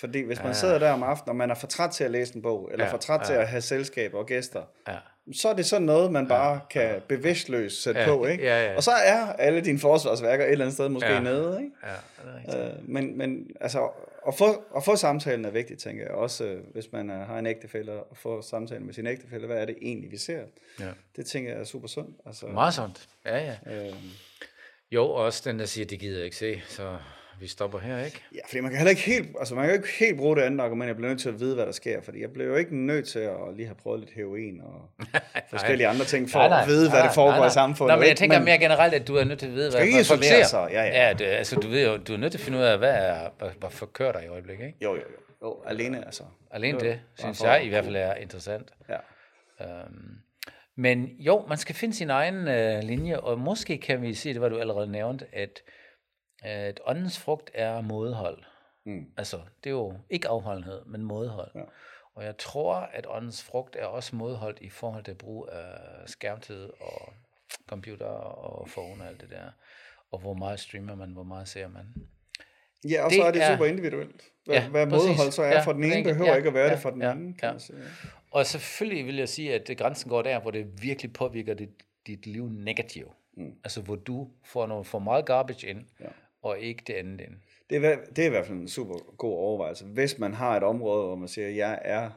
Fordi 0.00 0.20
hvis 0.20 0.42
man 0.42 0.54
sidder 0.54 0.78
der 0.78 0.90
om 0.92 1.02
aftenen, 1.02 1.28
og 1.30 1.36
man 1.36 1.50
er 1.50 1.54
for 1.54 1.66
træt 1.66 1.90
til 1.90 2.04
at 2.04 2.10
læse 2.10 2.36
en 2.36 2.42
bog, 2.42 2.68
eller 2.72 2.84
Ja, 2.84 2.92
for 2.92 2.98
træt 2.98 3.20
til 3.26 3.32
at 3.32 3.48
have 3.48 3.60
selskab 3.62 4.14
og 4.14 4.26
gæster, 4.26 4.62
Ja. 4.88 4.96
så 5.34 5.48
er 5.48 5.52
det 5.54 5.66
sådan 5.66 5.86
noget, 5.86 6.12
man 6.12 6.28
bare 6.28 6.60
kan 6.70 7.00
bevidstløst 7.08 7.82
sætte 7.82 8.00
Ja, 8.00 8.06
på. 8.06 8.24
Ikke? 8.26 8.44
ja, 8.44 8.64
ja. 8.70 8.76
Og 8.76 8.82
så 8.82 8.90
er 8.90 9.32
alle 9.32 9.60
dine 9.60 9.78
forsvarsværker 9.78 10.44
et 10.44 10.52
eller 10.52 10.64
andet 10.64 10.74
sted 10.74 10.88
måske 10.88 11.08
Ja. 11.12 11.20
nede. 11.20 11.58
Ikke? 11.62 11.72
Ja, 11.86 12.48
det 12.48 12.60
er. 12.60 12.68
Øh, 12.68 12.88
men, 12.88 13.18
men 13.18 13.46
altså, 13.60 13.88
at 14.28 14.34
få, 14.34 14.64
at 14.76 14.84
få 14.84 14.96
samtalen 14.96 15.44
er 15.44 15.50
vigtigt, 15.50 15.80
tænker 15.80 16.02
jeg. 16.04 16.12
Også 16.12 16.44
øh, 16.44 16.60
hvis 16.72 16.92
man 16.92 17.10
øh, 17.10 17.16
har 17.26 17.38
en 17.38 17.46
ægtefælle, 17.46 17.92
at 17.92 18.16
få 18.16 18.42
samtalen 18.42 18.86
med 18.86 18.94
sin 18.94 19.06
ægtefælle. 19.06 19.46
Hvad 19.46 19.56
er 19.56 19.64
det 19.64 19.76
egentlig, 19.82 20.10
vi 20.10 20.16
ser? 20.16 20.40
Ja. 20.80 20.88
Det 21.16 21.26
tænker 21.26 21.50
jeg 21.50 21.60
er 21.60 21.64
super 21.64 21.88
sundt. 21.88 22.16
Altså, 22.26 22.46
Meget 22.46 22.74
sundt. 22.74 23.08
Ja, 23.26 23.38
ja. 23.66 23.86
øh, 23.86 23.94
Jo, 24.92 25.10
også 25.10 25.42
den, 25.50 25.58
der 25.58 25.66
siger, 25.66 25.84
det 25.84 25.98
gider 26.00 26.16
jeg 26.16 26.24
ikke 26.24 26.36
se, 26.36 26.62
så 26.68 26.96
vi 27.40 27.46
stopper 27.46 27.78
her, 27.78 28.04
ikke? 28.04 28.20
Ja, 28.34 28.40
fordi 28.48 28.60
man 28.60 28.70
kan 28.70 28.78
heller 28.78 28.90
ikke 28.90 29.02
helt, 29.02 29.28
altså 29.38 29.54
man 29.54 29.64
kan 29.64 29.74
jo 29.74 29.76
ikke 29.82 29.94
helt 29.98 30.16
bruge 30.16 30.36
det 30.36 30.42
andet 30.42 30.60
argument. 30.60 30.88
Jeg 30.88 30.96
bliver 30.96 31.08
nødt 31.08 31.20
til 31.20 31.28
at 31.28 31.40
vide, 31.40 31.54
hvad 31.54 31.66
der 31.66 31.72
sker, 31.72 32.02
fordi 32.02 32.20
jeg 32.20 32.30
blev 32.30 32.46
jo 32.46 32.54
ikke 32.54 32.76
nødt 32.76 33.08
til 33.08 33.18
at 33.18 33.36
lige 33.56 33.66
have 33.66 33.74
prøvet 33.74 34.00
lidt 34.00 34.12
heroin 34.12 34.60
og 34.60 35.04
forskellige 35.50 35.88
andre 35.88 36.04
ting 36.04 36.30
for 36.30 36.38
at 36.38 36.68
vide, 36.68 36.90
hvad 36.90 37.02
det 37.02 37.10
foregår 37.14 37.46
i 37.46 37.50
samfundet. 37.50 37.90
Nej, 37.90 37.98
men 37.98 38.08
jeg 38.08 38.16
tænker 38.16 38.40
mere 38.40 38.58
generelt, 38.58 38.94
at 38.94 39.08
du 39.08 39.16
er 39.16 39.24
nødt 39.24 39.38
til 39.38 39.46
at 39.46 39.54
vide, 39.54 39.70
hvad, 39.70 39.80
hvad 39.80 40.04
folk 40.04 40.24
ser. 40.24 40.44
sig, 40.44 40.68
ja, 40.72 40.82
ja. 40.82 41.06
ja 41.06 41.12
det, 41.12 41.24
altså, 41.24 41.56
du, 41.56 41.68
ved 41.68 41.86
jo, 41.86 41.96
du 41.96 42.12
er 42.12 42.16
nødt 42.16 42.32
til 42.32 42.38
at 42.38 42.44
finde 42.44 42.58
ud 42.58 42.62
af, 42.62 42.78
hvad 42.78 42.94
er, 42.94 43.28
hvad, 43.38 43.48
hvad 43.60 43.70
forkører 43.70 44.12
dig 44.12 44.24
i 44.24 44.28
øjeblikket, 44.28 44.66
ikke? 44.66 44.78
Jo, 44.82 44.94
jo, 44.94 45.00
jo. 45.00 45.46
jo 45.48 45.62
alene 45.66 46.04
altså. 46.04 46.22
Alene 46.50 46.80
det, 46.80 46.88
bare 46.90 46.98
synes 47.18 47.42
jeg 47.42 47.64
i 47.64 47.68
hvert 47.68 47.84
fald 47.84 47.96
er 47.96 48.14
interessant. 48.14 48.70
Ja. 48.88 48.96
Øhm, 49.60 50.18
men 50.76 51.08
jo, 51.18 51.44
man 51.48 51.58
skal 51.58 51.74
finde 51.74 51.94
sin 51.94 52.10
egen 52.10 52.48
øh, 52.48 52.82
linje, 52.82 53.20
og 53.20 53.38
måske 53.38 53.78
kan 53.78 54.02
vi 54.02 54.14
sige, 54.14 54.34
det 54.34 54.42
var 54.42 54.48
du 54.48 54.58
allerede 54.58 54.92
nævnt, 54.92 55.22
at, 55.32 55.62
at 56.44 56.80
åndens 56.86 57.18
frugt 57.18 57.50
er 57.54 57.80
modhold. 57.80 58.42
Mm. 58.84 59.06
Altså, 59.16 59.36
det 59.64 59.70
er 59.70 59.74
jo 59.74 59.94
ikke 60.10 60.28
afholdenhed, 60.28 60.84
men 60.86 61.02
modhold. 61.02 61.50
Ja. 61.54 61.60
Og 62.14 62.24
jeg 62.24 62.38
tror, 62.38 62.74
at 62.74 63.06
åndens 63.08 63.42
frugt 63.42 63.76
er 63.76 63.84
også 63.86 64.16
modholdt 64.16 64.58
i 64.60 64.68
forhold 64.70 65.04
til 65.04 65.14
brug 65.14 65.48
af 65.52 65.78
skærmtid 66.08 66.70
og 66.80 67.12
computer 67.68 68.06
og 68.06 68.68
phone 68.68 69.02
og 69.04 69.08
alt 69.08 69.20
det 69.20 69.30
der. 69.30 69.50
Og 70.10 70.18
hvor 70.18 70.34
meget 70.34 70.60
streamer 70.60 70.94
man, 70.94 71.10
hvor 71.10 71.22
meget 71.22 71.48
ser 71.48 71.68
man. 71.68 71.86
Ja, 72.90 73.04
og 73.04 73.10
Det 73.10 73.16
så 73.18 73.24
er 73.24 73.30
det 73.30 73.42
er- 73.42 73.54
super 73.56 73.64
individuelt. 73.66 74.22
Hvad, 74.44 74.54
Ja, 74.56 74.68
hvad 74.68 74.86
præcis. 74.86 75.08
modhold 75.08 75.30
så 75.32 75.42
er 75.42 75.48
Ja, 75.48 75.60
for 75.60 75.72
den 75.72 75.84
ene, 75.84 76.04
behøver 76.04 76.30
Ja, 76.30 76.36
ikke 76.36 76.48
at 76.48 76.54
være 76.54 76.66
ja, 76.66 76.72
det 76.72 76.78
for 76.82 76.90
den 76.90 77.02
ja, 77.02 77.10
anden, 77.10 77.34
kan 77.34 77.46
ja. 77.46 77.52
man 77.52 77.60
sige. 77.60 77.78
Og 78.30 78.46
selvfølgelig 78.46 79.06
vil 79.06 79.16
jeg 79.16 79.28
sige, 79.28 79.54
at 79.54 79.68
det, 79.68 79.78
grænsen 79.78 80.08
går 80.10 80.22
der, 80.22 80.40
hvor 80.40 80.50
det 80.50 80.82
virkelig 80.82 81.12
påvirker 81.12 81.54
dit, 81.54 81.70
dit 82.06 82.26
liv 82.26 82.48
negativt. 82.48 83.12
Mm. 83.36 83.52
Altså 83.64 83.80
hvor 83.80 83.96
du 83.96 84.30
får 84.44 84.66
noget 84.66 84.86
for 84.86 84.98
meget 84.98 85.26
garbage 85.26 85.66
ind, 85.66 85.84
Ja. 86.00 86.06
Og 86.44 86.58
ikke 86.58 86.82
det 86.86 86.94
andet 86.94 87.20
ind. 87.20 87.34
Det 87.70 87.84
er, 87.84 87.96
det 88.16 88.22
er 88.22 88.26
i 88.26 88.30
hvert 88.30 88.46
fald 88.46 88.58
en 88.58 88.68
super 88.68 88.94
god 89.16 89.36
overvejelse. 89.36 89.84
Hvis 89.84 90.18
man 90.18 90.34
har 90.34 90.56
et 90.56 90.62
område, 90.62 91.06
hvor 91.06 91.16
man 91.16 91.28
siger, 91.28 91.48
jeg 91.48 91.78
er 91.84 92.10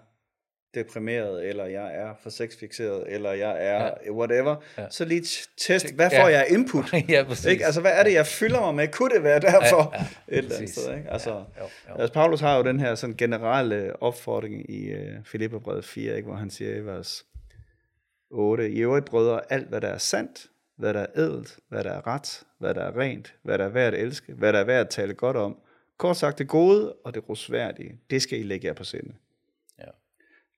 deprimeret, 0.74 1.46
eller 1.50 1.66
jeg 1.66 1.96
er 1.96 2.14
for 2.24 2.30
sexfixeret, 2.30 3.04
eller 3.14 3.32
jeg 3.32 3.66
er 3.66 3.92
ja. 4.06 4.12
whatever, 4.12 4.56
ja. 4.78 4.86
så 4.90 5.06
lige 5.06 5.22
test, 5.58 5.94
hvad 5.96 6.10
Ja. 6.12 6.24
får 6.24 6.28
jeg 6.28 6.40
af 6.42 6.46
input? 6.54 6.94
ja, 7.10 7.24
præcis. 7.24 7.46
Ikke? 7.46 7.66
Altså, 7.66 7.82
hvad 7.82 7.92
er 7.94 8.04
det, 8.04 8.14
jeg 8.14 8.26
fylder 8.28 8.60
mig 8.60 8.76
med? 8.76 8.88
Kunne 8.88 9.16
det 9.16 9.24
være 9.24 9.40
derfor? 9.40 9.92
Ja, 9.96 10.00
ja, 10.00 10.06
et 10.38 10.38
eller 10.38 10.56
andet 10.56 10.70
sted, 10.70 10.98
ikke? 10.98 11.10
Altså, 11.12 11.30
Ja, 11.30 11.36
jo, 11.38 11.70
jo. 11.90 11.96
altså, 11.96 12.14
Paulus 12.14 12.40
har 12.40 12.58
jo 12.58 12.64
den 12.64 12.80
her 12.80 12.96
sådan 12.96 13.16
generelle 13.16 14.04
opfordring 14.04 14.70
i 14.72 14.94
uh, 14.94 15.00
Filipperbrevet 15.26 15.86
4, 15.86 16.16
ikke? 16.16 16.28
hvor 16.28 16.36
han 16.38 16.50
siger 16.50 16.76
i 16.76 16.86
vers 16.86 17.26
8, 18.32 18.70
I 18.72 18.80
øvrigt 18.80 19.06
brødre, 19.06 19.42
alt 19.50 19.68
hvad 19.68 19.82
der 19.82 19.88
er 19.88 19.98
sandt, 19.98 20.46
hvad 20.78 20.94
der 20.94 21.00
er 21.00 21.08
ædelt, 21.16 21.60
hvad 21.70 21.84
der 21.84 21.92
er 21.92 22.08
ret, 22.08 22.44
hvad 22.60 22.74
der 22.74 22.82
er 22.82 22.98
rent, 23.00 23.34
hvad 23.44 23.58
der 23.58 23.66
er 23.66 23.70
værd 23.70 23.94
at 23.94 24.00
elske, 24.00 24.34
hvad 24.34 24.54
der 24.54 24.60
er 24.60 24.64
værd 24.64 24.82
at 24.82 24.90
tale 24.90 25.14
godt 25.14 25.38
om. 25.38 25.58
Kort 25.98 26.18
sagt, 26.18 26.38
det 26.38 26.48
gode 26.48 26.94
og 27.06 27.14
det 27.14 27.30
rosværdige, 27.30 28.00
det 28.10 28.22
skal 28.22 28.40
I 28.40 28.44
lægge 28.44 28.68
jer 28.68 28.74
på 28.74 28.84
sinde. 28.84 29.14
Ja. 29.80 29.84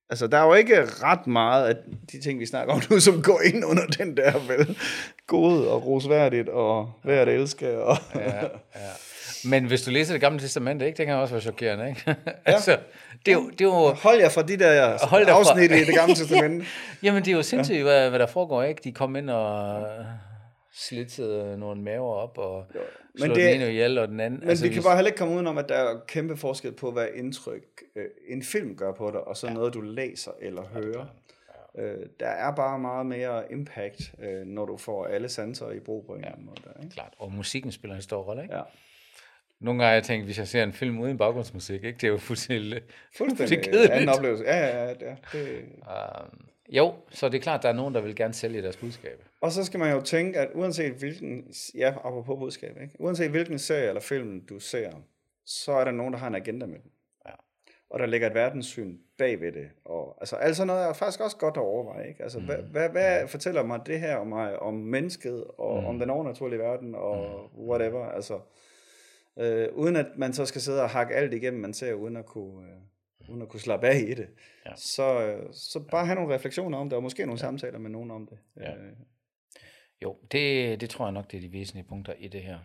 Altså, 0.09 0.27
der 0.27 0.37
er 0.37 0.45
jo 0.45 0.53
ikke 0.53 0.85
ret 0.85 1.27
meget 1.27 1.67
af 1.67 1.75
de 2.11 2.21
ting, 2.21 2.39
vi 2.39 2.45
snakker 2.45 2.73
om 2.73 2.81
nu, 2.89 2.99
som 2.99 3.21
går 3.21 3.41
ind 3.53 3.65
under 3.65 3.85
den 3.85 4.17
der, 4.17 4.39
vel? 4.47 4.77
Gode 5.27 5.69
og 5.71 5.85
rosværdigt 5.85 6.49
og 6.49 6.91
værd 7.03 7.27
at 7.27 7.35
elske. 7.35 7.79
Og... 7.81 7.97
ja, 8.15 8.35
ja. 8.43 8.49
Men 9.45 9.65
hvis 9.65 9.81
du 9.81 9.91
læser 9.91 10.13
det 10.13 10.21
gamle 10.21 10.39
testamente, 10.39 10.85
ikke, 10.85 10.97
det 10.97 11.05
kan 11.05 11.15
også 11.15 11.33
være 11.33 11.41
chokerende, 11.41 11.89
ikke? 11.89 12.15
altså, 12.45 12.77
det 13.25 13.31
er 13.31 13.35
jo, 13.35 13.49
det 13.49 13.61
er 13.61 13.65
jo, 13.65 13.71
Hold 13.93 14.19
jer 14.19 14.29
fra 14.29 14.41
de 14.41 14.57
der 14.57 15.05
Hold 15.07 15.21
jer 15.27 15.33
fra- 15.33 15.39
afsnit 15.39 15.71
i 15.71 15.85
det 15.85 15.95
gamle 15.95 16.15
testamente. 16.21 16.65
jamen, 17.03 17.25
det 17.25 17.31
er 17.31 17.35
jo 17.35 17.43
sindssygt, 17.43 17.77
ja. 17.77 17.83
hvad, 17.83 18.09
hvad 18.09 18.19
der 18.19 18.27
foregår, 18.27 18.63
ikke? 18.63 18.81
De 18.83 18.91
kom 18.91 19.15
ind 19.15 19.29
og 19.29 19.85
slittede 20.73 21.57
nogle 21.57 21.81
maver 21.81 22.13
op 22.13 22.37
og 22.37 22.65
men 22.73 22.81
slog 23.23 23.35
det- 23.35 23.45
den 23.45 23.61
ene 23.61 23.69
ihjel 23.69 23.97
og 23.97 24.07
den 24.07 24.19
anden. 24.19 24.39
Men 24.39 24.49
altså, 24.49 24.67
vi 24.67 24.73
kan 24.73 24.83
bare 24.83 24.95
heller 24.95 25.07
ikke 25.09 25.17
komme 25.17 25.33
udenom, 25.35 25.57
at 25.57 25.69
der 25.69 25.75
er 25.75 25.99
kæmpe 26.07 26.37
forskel 26.37 26.71
på, 26.71 26.91
hvad 26.91 27.07
indtryk 27.15 27.63
øh, 27.95 28.05
en 28.27 28.43
film 28.43 28.75
gør 28.75 28.91
på 28.91 29.11
dig, 29.11 29.27
og 29.27 29.37
så 29.37 29.47
ja. 29.47 29.53
noget, 29.53 29.73
du 29.73 29.81
læser 29.81 30.31
eller 30.41 30.63
hører. 30.63 31.05
Øh, 31.77 32.05
der 32.19 32.27
er 32.27 32.55
bare 32.55 32.79
meget 32.79 33.05
mere 33.05 33.51
impact, 33.51 34.01
øh, 34.19 34.45
når 34.45 34.65
du 34.65 34.77
får 34.77 35.05
alle 35.05 35.29
sanser 35.29 35.71
i 35.71 35.79
brug 35.79 36.05
på 36.05 36.15
en 36.15 36.23
anden 36.23 36.45
måde. 36.45 36.57
Ikke? 36.83 36.93
Klart, 36.93 37.13
og 37.19 37.31
musikken 37.31 37.71
spiller 37.71 37.95
en 37.95 38.01
stor 38.01 38.21
rolle, 38.21 38.41
ikke? 38.43 38.55
Ja. 38.55 38.61
Nogle 39.59 39.77
gange 39.79 39.87
har 39.87 39.93
jeg 39.93 40.03
tænkt, 40.03 40.25
hvis 40.25 40.37
jeg 40.37 40.47
ser 40.47 40.63
en 40.63 40.73
film 40.73 40.99
uden 40.99 41.17
baggrundsmusik, 41.17 41.83
ikke? 41.83 41.97
det 41.97 42.03
er 42.03 42.11
jo 42.11 42.17
fuldstændig, 42.17 42.81
Fuldstændig 43.17 43.63
kedeligt. 43.63 43.91
anden 43.91 44.09
oplevelse. 44.09 44.43
Ja, 44.43 44.57
ja, 44.67 44.83
ja. 44.85 44.89
ja 44.89 45.15
det. 45.33 45.61
Um, 45.79 46.45
jo, 46.69 46.93
så 47.09 47.29
det 47.29 47.37
er 47.37 47.41
klart, 47.41 47.63
der 47.63 47.69
er 47.69 47.73
nogen, 47.73 47.95
der 47.95 48.01
vil 48.01 48.15
gerne 48.15 48.33
sælge 48.33 48.61
deres 48.61 48.77
budskab. 48.77 49.23
Og 49.41 49.51
så 49.51 49.63
skal 49.63 49.79
man 49.79 49.91
jo 49.91 50.01
tænke, 50.01 50.39
at 50.39 50.49
uanset 50.53 50.93
hvilken, 50.93 51.53
ja, 51.75 51.93
apropos 52.03 52.37
budskab, 52.39 52.81
ikke? 52.81 52.95
uanset 52.99 53.29
hvilken 53.29 53.59
serie 53.59 53.87
eller 53.87 54.01
film 54.01 54.41
du 54.41 54.59
ser, 54.59 54.91
så 55.45 55.71
er 55.71 55.83
der 55.83 55.91
nogen, 55.91 56.13
der 56.13 56.19
har 56.19 56.27
en 56.27 56.35
agenda 56.35 56.65
med 56.65 56.79
den. 56.79 56.91
Ja. 57.27 57.31
Og 57.89 57.99
der 57.99 58.05
ligger 58.05 58.27
et 58.27 58.33
verdenssyn 58.33 58.97
bag 59.17 59.41
ved 59.41 59.51
det. 59.51 59.69
Og, 59.85 60.17
altså, 60.19 60.35
alt 60.35 60.55
sådan 60.55 60.67
noget 60.67 60.83
er 60.83 60.93
faktisk 60.93 61.19
også 61.19 61.37
godt 61.37 61.57
at 61.57 61.61
overveje. 61.61 62.07
Ikke? 62.07 62.23
Altså, 62.23 62.39
mm. 62.39 62.45
hvad, 62.45 62.57
hvad, 62.57 62.89
hvad 62.89 63.27
fortæller 63.27 63.63
mig 63.63 63.79
det 63.85 63.99
her 63.99 64.15
om 64.15 64.27
mig, 64.27 64.59
om 64.59 64.73
mennesket, 64.73 65.43
og 65.43 65.81
mm. 65.81 65.87
om 65.87 65.99
den 65.99 66.09
overnaturlige 66.09 66.59
verden, 66.59 66.95
og 66.95 67.49
mm. 67.53 67.69
whatever. 67.69 68.05
Altså, 68.05 68.39
øh, 69.39 69.67
uden 69.73 69.95
at 69.95 70.07
man 70.17 70.33
så 70.33 70.45
skal 70.45 70.61
sidde 70.61 70.83
og 70.83 70.89
hakke 70.89 71.15
alt 71.15 71.33
igennem, 71.33 71.61
man 71.61 71.73
ser, 71.73 71.93
uden 71.93 72.17
at 72.17 72.25
kunne, 72.25 72.67
øh, 72.67 72.77
uden 73.27 73.41
at 73.41 73.49
kunne 73.49 73.59
slappe 73.59 73.87
af 73.87 73.99
i 73.99 74.13
det. 74.13 74.29
Ja. 74.65 74.75
Så, 74.75 75.37
så 75.51 75.79
bare 75.79 76.05
have 76.05 76.15
nogle 76.15 76.35
refleksioner 76.35 76.77
om 76.77 76.89
det, 76.89 76.95
og 76.95 77.03
måske 77.03 77.25
nogle 77.25 77.39
ja. 77.39 77.45
samtaler 77.45 77.79
med 77.79 77.89
nogen 77.89 78.11
om 78.11 78.27
det. 78.27 78.37
Ja. 78.57 78.75
Øh, 78.75 78.93
Jo, 80.01 80.17
det, 80.31 80.81
det 80.81 80.89
tror 80.89 81.05
jeg 81.05 81.11
nok, 81.11 81.31
det 81.31 81.37
er 81.37 81.41
de 81.41 81.53
væsentlige 81.53 81.87
punkter 81.87 82.13
i 82.13 82.27
det 82.27 82.41
her. 82.41 82.59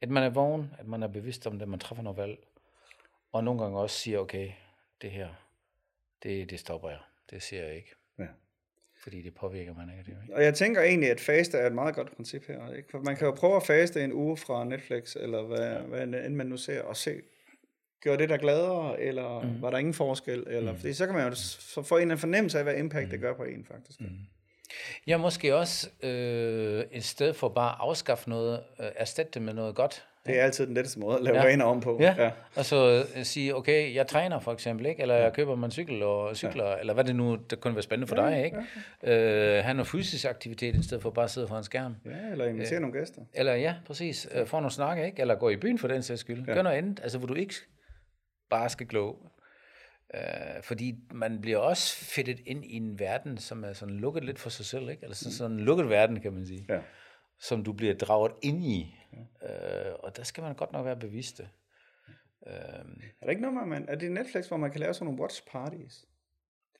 At 0.00 0.10
man 0.10 0.22
er 0.22 0.30
vågen, 0.30 0.70
at 0.78 0.86
man 0.86 1.02
er 1.02 1.08
bevidst 1.08 1.46
om 1.46 1.58
det, 1.58 1.68
man 1.68 1.78
træffer 1.78 2.02
noget 2.02 2.16
valg, 2.16 2.38
og 3.32 3.44
nogle 3.44 3.62
gange 3.62 3.78
også 3.78 3.98
siger, 3.98 4.18
okay, 4.18 4.50
det 5.02 5.10
her, 5.10 5.28
det, 6.22 6.50
det 6.50 6.60
stopper 6.60 6.88
jeg. 6.88 6.98
Det 7.30 7.42
siger 7.42 7.64
jeg 7.64 7.76
ikke. 7.76 7.94
Ja. 8.18 8.26
Fordi 9.02 9.22
det 9.22 9.34
påvirker 9.34 9.74
mig 9.74 9.86
negativt. 9.86 10.16
Ikke? 10.22 10.34
Og 10.34 10.44
jeg 10.44 10.54
tænker 10.54 10.82
egentlig, 10.82 11.10
at 11.10 11.20
faste 11.20 11.58
er 11.58 11.66
et 11.66 11.72
meget 11.72 11.94
godt 11.94 12.16
princip 12.16 12.46
her. 12.46 12.72
Ikke? 12.72 12.90
For 12.90 12.98
man 12.98 13.16
kan 13.16 13.26
jo 13.26 13.34
prøve 13.34 13.56
at 13.56 13.62
faste 13.62 14.04
en 14.04 14.12
uge 14.12 14.36
fra 14.36 14.64
Netflix, 14.64 15.16
eller 15.16 15.42
hvad, 15.42 15.74
hvad 15.74 16.02
end 16.02 16.34
man 16.34 16.46
nu 16.46 16.56
ser, 16.56 16.82
og 16.82 16.96
se, 16.96 17.22
gør 18.02 18.16
det 18.16 18.28
der 18.28 18.36
gladere, 18.36 19.00
eller 19.00 19.42
mm. 19.42 19.62
var 19.62 19.70
der 19.70 19.78
ingen 19.78 19.94
forskel? 19.94 20.44
Eller, 20.46 20.72
mm. 20.72 20.78
Fordi 20.78 20.92
så 20.92 21.06
kan 21.06 21.14
man 21.14 21.28
jo 21.28 21.34
så 21.34 21.82
få 21.82 21.96
en 21.96 22.18
fornemmelse 22.18 22.58
af, 22.58 22.64
hvad 22.64 22.76
impact 22.76 23.04
mm. 23.04 23.10
det 23.10 23.20
gør 23.20 23.34
på 23.34 23.44
en, 23.44 23.64
faktisk. 23.64 24.00
Mm. 24.00 24.06
Ja, 25.06 25.16
måske 25.16 25.56
også 25.56 25.88
øh, 26.02 26.84
et 26.92 27.04
sted 27.04 27.34
for 27.34 27.48
bare 27.48 27.70
at 27.70 27.76
afskaffe 27.80 28.30
noget, 28.30 28.60
øh, 28.80 28.86
erstatte 28.96 29.32
det 29.34 29.42
med 29.42 29.54
noget 29.54 29.74
godt. 29.74 30.06
Det 30.26 30.38
er 30.38 30.44
altid 30.44 30.66
den 30.66 30.74
letteste 30.74 31.00
måde 31.00 31.16
at 31.16 31.22
lave 31.22 31.36
ja. 31.36 31.44
vaner 31.44 31.64
om 31.64 31.80
på. 31.80 31.98
Ja, 32.00 32.14
ja. 32.18 32.30
og 32.56 32.64
så 32.64 33.04
øh, 33.16 33.24
sige, 33.24 33.56
okay, 33.56 33.94
jeg 33.94 34.06
træner 34.06 34.40
for 34.40 34.52
eksempel, 34.52 34.86
ikke? 34.86 35.02
eller 35.02 35.14
jeg 35.14 35.32
køber 35.32 35.54
mig 35.54 35.66
en 35.66 35.70
cykel 35.70 36.02
og 36.02 36.36
cykler, 36.36 36.68
ja. 36.68 36.76
eller 36.80 36.94
hvad 36.94 37.04
det 37.04 37.16
nu, 37.16 37.38
det 37.50 37.60
kunne 37.60 37.74
være 37.74 37.82
spændende 37.82 38.06
for 38.06 38.22
ja, 38.22 38.30
dig, 38.30 38.44
ikke? 38.44 38.56
Ja. 39.02 39.56
Øh, 39.58 39.64
have 39.64 39.74
noget 39.74 39.88
fysisk 39.88 40.24
aktivitet, 40.24 40.74
i 40.74 40.82
stedet 40.82 41.02
for 41.02 41.10
bare 41.10 41.24
at 41.24 41.30
sidde 41.30 41.48
foran 41.48 41.64
skærm. 41.64 41.96
Ja, 42.04 42.32
eller 42.32 42.46
invitere 42.46 42.74
øh, 42.74 42.80
nogle 42.80 42.98
gæster. 42.98 43.22
Eller 43.34 43.54
ja, 43.54 43.74
præcis. 43.86 44.28
Øh, 44.34 44.46
få 44.46 44.56
nogle 44.56 44.70
snakke, 44.70 45.06
ikke? 45.06 45.20
Eller 45.20 45.34
gå 45.34 45.48
i 45.48 45.56
byen 45.56 45.78
for 45.78 45.88
den 45.88 46.02
sags 46.02 46.20
skyld. 46.20 46.44
Ja. 46.48 46.54
Gør 46.54 46.62
noget 46.62 46.76
andet, 46.76 47.00
altså 47.02 47.18
hvor 47.18 47.26
du 47.26 47.34
ikke 47.34 47.54
bare 48.50 48.68
skal 48.68 48.86
glo. 48.86 49.14
Øh, 50.14 50.62
fordi 50.62 50.94
man 51.10 51.40
bliver 51.40 51.58
også 51.58 51.96
fedtet 51.96 52.40
ind 52.46 52.64
i 52.64 52.76
en 52.76 52.98
verden, 52.98 53.38
som 53.38 53.64
er 53.64 53.72
sådan 53.72 53.94
lukket 53.94 54.24
lidt 54.24 54.38
for 54.38 54.50
sig 54.50 54.66
selv, 54.66 54.90
ikke? 54.90 55.06
Altså 55.06 55.28
mm. 55.28 55.32
sådan 55.32 55.56
en 55.56 55.60
lukket 55.60 55.88
verden, 55.88 56.20
kan 56.20 56.32
man 56.32 56.46
sige. 56.46 56.66
Ja. 56.68 56.80
Som 57.40 57.64
du 57.64 57.72
bliver 57.72 57.94
draget 57.94 58.32
ind 58.42 58.64
i. 58.64 58.96
Ja. 59.42 59.88
Øh, 59.88 59.94
og 59.98 60.16
der 60.16 60.22
skal 60.22 60.42
man 60.42 60.54
godt 60.54 60.72
nok 60.72 60.84
være 60.84 60.96
bevidste. 60.96 61.48
Øh, 62.46 62.54
er 63.20 63.24
der 63.24 63.30
ikke 63.30 63.42
noget, 63.42 63.68
man, 63.68 63.84
er 63.88 63.94
det 63.94 64.12
Netflix, 64.12 64.46
hvor 64.48 64.56
man 64.56 64.70
kan 64.70 64.80
lave 64.80 64.94
sådan 64.94 65.04
nogle 65.04 65.20
watch 65.20 65.42
parties? 65.52 66.04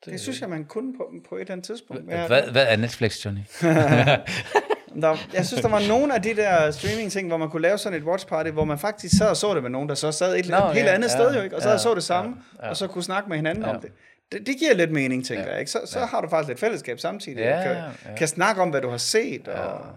Det, 0.05 0.12
det 0.12 0.21
synes 0.21 0.41
jeg, 0.41 0.50
man 0.50 0.65
kunne 0.65 0.97
på, 0.97 1.12
på 1.29 1.37
et 1.37 1.41
eller 1.41 1.53
andet 1.53 1.67
tidspunkt. 1.67 2.05
Hvad, 2.05 2.53
hvad 2.53 2.67
er 2.73 2.77
Netflix, 2.77 3.25
Johnny? 3.25 3.41
Der, 4.94 5.16
jeg 5.32 5.47
synes, 5.47 5.62
der 5.62 5.68
var 5.68 5.88
nogle 5.88 6.14
af 6.14 6.23
de 6.23 6.37
der 6.37 6.70
streaming-ting, 6.70 7.28
hvor 7.28 7.37
man 7.37 7.50
kunne 7.50 7.62
lave 7.62 7.78
sådan 7.78 7.99
et 7.99 8.04
watch 8.04 8.26
party, 8.26 8.50
hvor 8.50 8.64
man 8.64 8.78
faktisk 8.78 9.18
sad 9.18 9.28
og 9.28 9.37
så 9.37 9.54
det 9.54 9.62
med 9.62 9.70
nogen, 9.70 9.88
der 9.88 9.94
så 9.94 10.12
sad 10.12 10.37
et, 10.38 10.49
Nå, 10.49 10.56
et 10.56 10.75
helt 10.75 10.87
ja, 10.87 10.92
andet 10.94 11.09
ja, 11.09 11.12
sted, 11.12 11.35
jo, 11.35 11.42
ikke? 11.42 11.56
og 11.56 11.62
så 11.62 11.70
ja, 11.70 11.78
så 11.78 11.94
det 11.94 12.04
samme, 12.04 12.37
ja, 12.59 12.64
ja. 12.64 12.70
og 12.70 12.76
så 12.76 12.87
kunne 12.87 13.04
snakke 13.04 13.28
med 13.28 13.37
hinanden 13.37 13.64
ja. 13.64 13.75
om 13.75 13.80
det. 13.80 13.90
det. 14.32 14.47
Det 14.47 14.56
giver 14.59 14.75
lidt 14.75 14.92
mening, 14.92 15.26
tænker 15.26 15.44
ja, 15.44 15.50
jeg. 15.50 15.61
Ikke? 15.61 15.70
Så, 15.70 15.80
så 15.87 15.99
ja. 15.99 16.06
har 16.06 16.20
du 16.20 16.28
faktisk 16.28 16.49
lidt 16.49 16.61
fællesskab 16.61 16.99
samtidig, 16.99 17.38
ja, 17.38 17.59
og 17.59 17.64
kan, 17.64 17.76
ja. 18.11 18.16
kan 18.16 18.28
snakke 18.28 18.62
om, 18.62 18.70
hvad 18.70 18.80
du 18.80 18.88
har 18.88 18.97
set. 18.97 19.49
Og, 19.49 19.54
ja. 19.56 19.90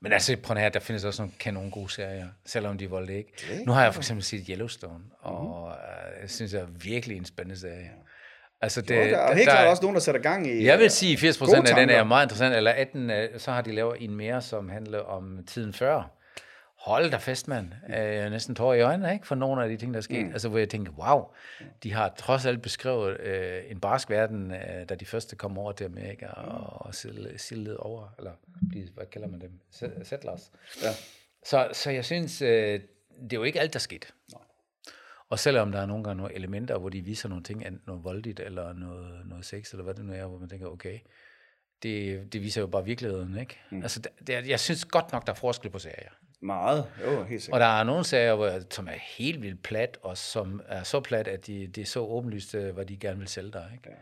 Men 0.00 0.12
altså, 0.12 0.36
på 0.42 0.54
her, 0.54 0.68
der 0.68 0.80
findes 0.80 1.04
også 1.04 1.22
nogle 1.22 1.32
kanon 1.40 1.70
gode 1.70 1.92
serier, 1.92 2.26
selvom 2.46 2.78
de 2.78 2.84
er 2.84 2.88
voldelige, 2.88 3.18
ikke? 3.18 3.64
Nu 3.66 3.72
har 3.72 3.82
jeg 3.82 3.94
for 3.94 4.00
eksempel 4.00 4.24
set 4.24 4.46
Yellowstone, 4.50 5.04
og 5.20 5.44
mm-hmm. 5.44 6.22
jeg 6.22 6.30
synes, 6.30 6.50
det 6.52 6.60
er 6.60 6.66
virkelig 6.66 7.16
en 7.16 7.24
spændende 7.24 7.60
serie. 7.60 7.90
Altså 8.60 8.80
det, 8.80 8.96
jo, 8.96 9.00
der 9.00 9.18
er 9.18 9.34
helt 9.34 9.46
der, 9.46 9.52
klart 9.52 9.68
også 9.68 9.82
nogen, 9.82 9.94
der 9.94 10.00
sætter 10.00 10.20
gang 10.20 10.46
i 10.46 10.64
Jeg 10.64 10.78
vil 10.78 10.90
sige, 10.90 11.16
80 11.16 11.38
procent 11.38 11.68
af 11.68 11.76
den 11.76 11.90
er 11.90 12.04
meget 12.04 12.24
interessant, 12.24 12.56
eller 12.56 12.70
18, 12.70 13.10
så 13.38 13.52
har 13.52 13.60
de 13.60 13.72
lavet 13.72 13.96
en 14.00 14.14
mere, 14.14 14.42
som 14.42 14.68
handler 14.68 15.00
om 15.00 15.38
tiden 15.46 15.72
før. 15.72 16.16
Hold 16.86 17.10
da 17.10 17.16
fest, 17.16 17.48
mand. 17.48 17.72
Jeg 17.88 18.16
er 18.16 18.28
næsten 18.28 18.54
tår 18.54 18.74
i 18.74 18.80
øjnene, 18.80 19.12
ikke? 19.12 19.26
For 19.26 19.34
nogle 19.34 19.62
af 19.62 19.68
de 19.68 19.76
ting, 19.76 19.94
der 19.94 19.98
er 19.98 20.02
sket. 20.02 20.26
Mm. 20.26 20.32
Altså, 20.32 20.48
hvor 20.48 20.58
jeg 20.58 20.68
tænker, 20.68 20.92
wow, 20.92 21.24
de 21.82 21.92
har 21.92 22.14
trods 22.18 22.46
alt 22.46 22.62
beskrevet 22.62 23.20
øh, 23.20 23.62
en 23.70 23.80
barsk 23.80 24.10
verden, 24.10 24.50
øh, 24.50 24.88
da 24.88 24.94
de 24.94 25.06
første 25.06 25.36
kom 25.36 25.58
over 25.58 25.72
til 25.72 25.84
Amerika 25.84 26.26
og, 26.26 26.86
og 26.86 26.94
sildede 27.36 27.76
over, 27.76 28.14
eller 28.18 28.32
hvad 28.94 29.06
kalder 29.06 29.28
man 29.28 29.40
dem? 29.40 29.60
Settlers. 30.04 30.50
Ja. 30.82 30.88
Så, 31.44 31.68
så 31.72 31.90
jeg 31.90 32.04
synes, 32.04 32.42
øh, 32.42 32.80
det 33.22 33.32
er 33.32 33.36
jo 33.36 33.42
ikke 33.42 33.60
alt, 33.60 33.72
der 33.72 33.78
er 33.78 33.80
sket. 33.80 34.02
Nej. 34.02 34.15
Og 35.28 35.38
selvom 35.38 35.72
der 35.72 35.80
er 35.80 35.86
nogle 35.86 36.04
gange 36.04 36.16
nogle 36.16 36.34
elementer, 36.34 36.78
hvor 36.78 36.88
de 36.88 37.00
viser 37.00 37.28
nogle 37.28 37.44
ting, 37.44 37.66
enten 37.66 37.82
noget 37.86 38.04
voldeligt 38.04 38.40
eller 38.40 38.72
noget, 38.72 39.26
noget 39.26 39.44
sex, 39.44 39.72
eller 39.72 39.84
hvad 39.84 39.94
det 39.94 40.04
nu 40.04 40.12
er, 40.12 40.26
hvor 40.26 40.38
man 40.38 40.48
tænker, 40.48 40.66
okay, 40.66 40.98
det, 41.82 42.32
det 42.32 42.42
viser 42.42 42.60
jo 42.60 42.66
bare 42.66 42.84
virkeligheden, 42.84 43.38
ikke? 43.38 43.60
Mm. 43.70 43.82
Altså, 43.82 44.00
det, 44.00 44.10
det, 44.26 44.48
jeg 44.48 44.60
synes 44.60 44.84
godt 44.84 45.12
nok, 45.12 45.26
der 45.26 45.32
er 45.32 45.36
forskel 45.36 45.70
på 45.70 45.78
serier. 45.78 46.10
Meget, 46.40 46.86
jo, 47.04 47.24
helt 47.24 47.42
sikkert. 47.42 47.54
Og 47.54 47.60
der 47.60 47.80
er 47.80 47.84
nogle 47.84 48.04
serier, 48.04 48.34
hvor, 48.34 48.60
som 48.70 48.88
er 48.88 48.98
helt 49.18 49.42
vildt 49.42 49.62
plat, 49.62 49.98
og 50.02 50.18
som 50.18 50.62
er 50.66 50.82
så 50.82 51.00
plat, 51.00 51.28
at 51.28 51.46
de, 51.46 51.66
det 51.66 51.82
er 51.82 51.86
så 51.86 52.00
åbenlyst, 52.00 52.54
øh, 52.54 52.74
hvad 52.74 52.86
de 52.86 52.96
gerne 52.96 53.18
vil 53.18 53.28
sælge 53.28 53.52
dig, 53.52 53.70
ikke? 53.74 53.90
Ja. 53.90 53.96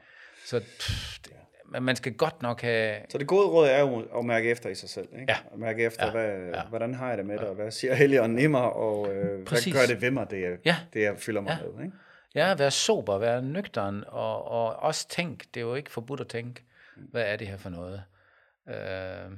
Så 0.46 0.60
pff, 0.60 1.18
det, 1.18 1.32
men 1.68 1.82
man 1.82 1.96
skal 1.96 2.14
godt 2.14 2.42
nok 2.42 2.62
have... 2.62 2.96
Så 3.08 3.18
det 3.18 3.26
gode 3.26 3.46
råd 3.46 3.68
er 3.68 3.80
jo 3.80 4.18
at 4.18 4.24
mærke 4.24 4.50
efter 4.50 4.70
i 4.70 4.74
sig 4.74 4.88
selv, 4.88 5.08
ikke? 5.12 5.24
Ja. 5.28 5.36
At 5.52 5.58
mærke 5.58 5.84
efter, 5.84 6.06
ja. 6.06 6.12
Hvad, 6.12 6.48
ja. 6.54 6.62
hvordan 6.68 6.94
har 6.94 7.08
jeg 7.08 7.18
det 7.18 7.26
med 7.26 7.38
det, 7.38 7.48
og 7.48 7.54
hvad 7.54 7.70
siger 7.70 7.94
Helligånden 7.94 8.38
i 8.38 8.46
mig, 8.46 8.72
og 8.72 9.14
øh, 9.14 9.48
hvad 9.48 9.72
gør 9.72 9.86
det 9.88 10.02
ved 10.02 10.10
mig, 10.10 10.30
det 10.30 10.42
jeg, 10.42 10.58
ja. 10.64 10.76
det 10.92 11.02
jeg 11.02 11.18
fylder 11.18 11.40
mig 11.40 11.58
ja. 11.62 11.66
med, 11.66 11.84
ikke? 11.84 11.96
Ja, 12.34 12.54
være 12.54 12.70
sober, 12.70 13.18
være 13.18 13.42
nøgteren, 13.42 14.04
og, 14.06 14.48
og 14.48 14.76
også 14.76 15.08
tænk, 15.08 15.44
det 15.54 15.60
er 15.60 15.64
jo 15.64 15.74
ikke 15.74 15.90
forbudt 15.90 16.20
at 16.20 16.28
tænke, 16.28 16.64
hvad 16.96 17.22
er 17.22 17.36
det 17.36 17.46
her 17.46 17.56
for 17.56 17.70
noget? 17.70 18.02
Øh, 18.68 19.32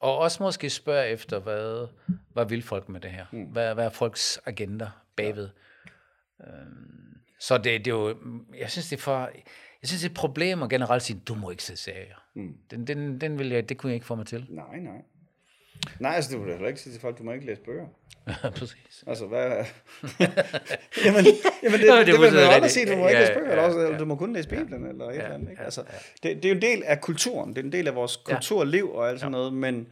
og 0.00 0.18
også 0.18 0.42
måske 0.42 0.70
spørge 0.70 1.08
efter, 1.08 1.38
hvad, 1.38 1.88
hvad 2.32 2.46
vil 2.46 2.62
folk 2.62 2.88
med 2.88 3.00
det 3.00 3.10
her? 3.10 3.26
Mm. 3.32 3.44
Hvad, 3.44 3.74
hvad 3.74 3.84
er 3.84 3.90
folks 3.90 4.40
agenda 4.46 4.88
bagved? 5.16 5.48
Ja. 6.40 6.46
Øh, 6.46 6.66
så 7.40 7.58
det, 7.58 7.64
det 7.64 7.86
er 7.86 7.90
jo, 7.90 8.16
jeg 8.58 8.70
synes, 8.70 8.88
det 8.88 8.96
er 8.96 9.00
for 9.00 9.30
jeg 9.82 9.88
synes, 9.88 10.02
det 10.02 10.08
er 10.08 10.12
et 10.12 10.16
problem 10.16 10.62
at 10.62 10.70
generelt 10.70 11.02
sige, 11.02 11.20
du 11.28 11.34
må 11.34 11.50
ikke 11.50 11.62
se 11.62 11.76
serier. 11.76 12.24
Mm. 12.34 12.54
Den, 12.70 12.86
den, 12.86 13.20
den 13.20 13.38
vil 13.38 13.48
jeg, 13.48 13.68
det 13.68 13.78
kunne 13.78 13.90
jeg 13.90 13.94
ikke 13.94 14.06
få 14.06 14.14
mig 14.14 14.26
til. 14.26 14.46
Nej, 14.48 14.78
nej. 14.78 15.02
Nej, 16.00 16.12
altså 16.14 16.36
du 16.36 16.42
vil 16.42 16.52
heller 16.52 16.68
ikke 16.68 16.80
sige 16.80 16.92
til 16.92 17.00
folk, 17.00 17.18
du 17.18 17.24
må 17.24 17.32
ikke 17.32 17.46
læse 17.46 17.60
bøger. 17.60 17.86
Ja, 18.26 18.50
præcis. 18.58 19.04
Altså, 19.06 19.26
hvad... 19.26 19.40
jamen, 19.46 19.64
jamen, 21.04 21.24
det, 21.24 21.34
det, 21.62 21.82
det, 21.82 22.06
det 22.06 22.14
vil 22.14 22.20
man 22.20 22.32
jo 22.32 22.50
aldrig 22.50 22.70
sige, 22.70 22.92
du 22.92 22.96
må 22.96 23.02
ja, 23.02 23.08
ikke 23.08 23.20
læse 23.20 23.32
bøger, 23.34 23.46
ja, 23.46 23.50
eller, 23.50 23.64
også, 23.64 23.78
eller 23.80 23.98
du 23.98 24.04
må 24.04 24.16
kun 24.16 24.32
læse 24.32 24.48
Bibelen, 24.48 24.84
ja, 24.84 24.88
eller 24.88 25.04
et 25.04 25.14
ja, 25.14 25.22
eller 25.22 25.34
andet. 25.34 25.50
Ikke? 25.50 25.62
Altså, 25.62 25.82
det, 26.22 26.36
det 26.36 26.44
er 26.44 26.48
jo 26.48 26.54
en 26.54 26.62
del 26.62 26.82
af 26.86 27.00
kulturen, 27.00 27.50
det 27.50 27.58
er 27.58 27.62
en 27.62 27.72
del 27.72 27.88
af 27.88 27.94
vores 27.94 28.16
kulturliv 28.16 28.90
og 28.94 29.08
alt 29.08 29.20
sådan 29.20 29.32
noget, 29.32 29.52
men, 29.52 29.86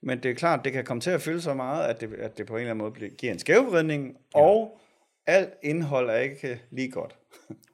men 0.00 0.22
det 0.22 0.30
er 0.30 0.34
klart, 0.34 0.60
det 0.64 0.72
kan 0.72 0.84
komme 0.84 1.00
til 1.00 1.10
at 1.10 1.22
fylde 1.22 1.40
så 1.40 1.54
meget, 1.54 1.88
at 1.88 2.00
det, 2.00 2.14
at 2.14 2.38
det 2.38 2.46
på 2.46 2.54
en 2.54 2.60
eller 2.60 2.70
anden 2.70 2.84
måde 2.84 3.10
giver 3.10 3.32
en 3.32 3.38
skævvridning, 3.38 4.16
og 4.34 4.78
alt 5.26 5.50
indhold 5.62 6.10
er 6.10 6.16
ikke 6.16 6.60
lige 6.70 6.90
godt. 6.90 7.16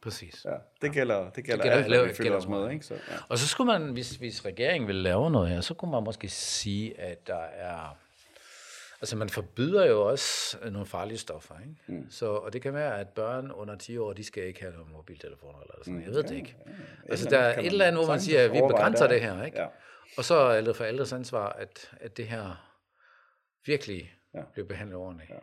Præcis. 0.03 0.45
Ja, 0.45 0.55
det 0.83 0.93
gælder, 0.93 1.31
det 1.31 1.45
gælder, 1.45 1.65
det 1.65 1.85
gælder 1.85 2.01
alt, 2.01 2.09
vi 2.09 2.15
fylder 2.15 2.37
os 2.37 2.47
med. 2.47 2.71
Ikke? 2.71 2.87
Så, 2.87 2.95
ja. 2.95 3.17
Og 3.29 3.39
så 3.39 3.49
skulle 3.49 3.73
man, 3.73 3.93
hvis, 3.93 4.11
hvis 4.11 4.45
regeringen 4.45 4.87
ville 4.87 5.03
lave 5.03 5.31
noget 5.31 5.49
her, 5.49 5.61
så 5.61 5.75
kunne 5.75 5.91
man 5.91 6.03
måske 6.03 6.29
sige, 6.29 7.01
at 7.01 7.27
der 7.27 7.43
er... 7.43 7.97
Altså 9.01 9.17
man 9.17 9.29
forbyder 9.29 9.87
jo 9.87 10.09
også 10.09 10.59
nogle 10.71 10.87
farlige 10.87 11.19
stoffer, 11.19 11.55
ikke? 11.61 11.75
Mm. 11.87 12.11
Så, 12.11 12.27
og 12.27 12.53
det 12.53 12.63
kan 12.63 12.75
være, 12.75 13.01
at 13.01 13.09
børn 13.09 13.51
under 13.51 13.77
10 13.77 13.99
år, 13.99 14.13
de 14.13 14.25
skal 14.25 14.43
ikke 14.43 14.61
have 14.61 14.73
nogle 14.73 14.93
mobiltelefoner 14.93 15.61
eller 15.61 15.75
sådan 15.81 15.95
mm. 15.95 16.03
Jeg 16.03 16.11
ved 16.11 16.23
det 16.23 16.37
ikke. 16.37 16.57
Ja, 16.67 16.71
ja. 16.71 17.11
Altså 17.11 17.31
der 17.31 17.39
er 17.39 17.59
et 17.59 17.67
eller 17.67 17.85
andet, 17.85 18.05
hvor 18.05 18.13
man 18.13 18.21
siger, 18.21 18.45
at 18.45 18.53
vi 18.53 18.61
begrænser 18.69 19.07
det 19.07 19.21
her, 19.21 19.45
ikke? 19.45 19.61
Ja. 19.61 19.67
Og 20.17 20.25
så 20.25 20.35
er 20.35 20.61
det 20.61 20.77
forældres 20.77 21.13
ansvar, 21.13 21.49
at, 21.49 21.91
at 22.01 22.17
det 22.17 22.27
her 22.27 22.75
virkelig 23.67 24.15
ja. 24.35 24.43
bliver 24.53 24.67
behandlet 24.67 24.97
ordentligt. 24.97 25.31
Ja. 25.31 25.37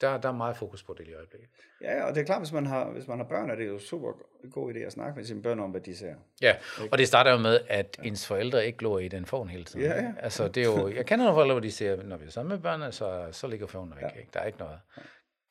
Der, 0.00 0.18
der 0.18 0.28
er 0.28 0.32
meget 0.32 0.56
fokus 0.56 0.82
på 0.82 0.94
det 0.98 1.08
i 1.08 1.14
øjeblikket. 1.14 1.48
Ja, 1.80 2.04
og 2.04 2.14
det 2.14 2.20
er 2.20 2.24
klart, 2.24 2.40
hvis 2.40 2.52
man 2.52 2.66
har, 2.66 2.90
hvis 2.90 3.08
man 3.08 3.18
har 3.18 3.24
børn, 3.24 3.50
er 3.50 3.54
det 3.54 3.66
jo 3.68 3.78
super 3.78 4.12
god 4.50 4.74
idé 4.74 4.78
at 4.78 4.92
snakke 4.92 5.16
med 5.16 5.24
sine 5.24 5.42
børn 5.42 5.60
om, 5.60 5.70
hvad 5.70 5.80
de 5.80 5.96
ser. 5.96 6.14
Ja, 6.42 6.56
ikke? 6.80 6.92
og 6.92 6.98
det 6.98 7.08
starter 7.08 7.30
jo 7.30 7.38
med, 7.38 7.60
at 7.68 7.98
ja. 7.98 8.08
ens 8.08 8.26
forældre 8.26 8.66
ikke 8.66 8.78
glor 8.78 8.98
i 8.98 9.08
den 9.08 9.24
phone 9.24 9.50
hele 9.50 9.64
tiden. 9.64 9.86
Ja, 9.86 10.02
ja. 10.02 10.12
Altså, 10.18 10.48
det 10.48 10.60
er 10.60 10.64
jo, 10.64 10.88
jeg 10.88 11.06
kender 11.06 11.24
nogle 11.24 11.36
forældre, 11.36 11.54
hvor 11.54 11.60
de 11.60 11.72
siger, 11.72 12.02
når 12.02 12.16
vi 12.16 12.26
er 12.26 12.30
sammen 12.30 12.48
med 12.48 12.58
børnene, 12.58 12.92
så, 12.92 13.28
så 13.32 13.46
ligger 13.46 13.66
phone 13.66 13.96
væk. 13.96 14.02
Ja. 14.02 14.18
Ikke? 14.18 14.30
Der 14.34 14.40
er 14.40 14.46
ikke 14.46 14.58
noget 14.58 14.78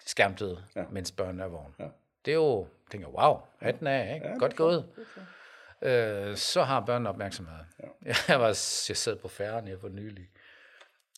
skærmtid, 0.05 0.55
ja. 0.75 0.83
mens 0.91 1.11
børnene 1.11 1.43
er 1.43 1.47
vågne. 1.47 1.73
Ja. 1.79 1.87
Det 2.25 2.31
er 2.31 2.35
jo, 2.35 2.67
tænker, 2.91 3.07
wow, 3.07 3.37
hatten 3.59 3.87
af, 3.87 4.13
ikke? 4.15 4.27
Ja, 4.27 4.37
godt 4.37 4.55
gået. 4.55 4.85
Øh, 5.81 6.37
så 6.37 6.63
har 6.63 6.85
børnene 6.85 7.09
opmærksomhed. 7.09 7.55
Ja. 7.83 7.87
Jeg, 8.27 8.39
var, 8.39 8.47
jeg 8.89 8.97
sad 8.97 9.15
på 9.15 9.27
færden 9.27 9.67
her 9.67 9.77
for 9.77 9.89
nylig. 9.89 10.29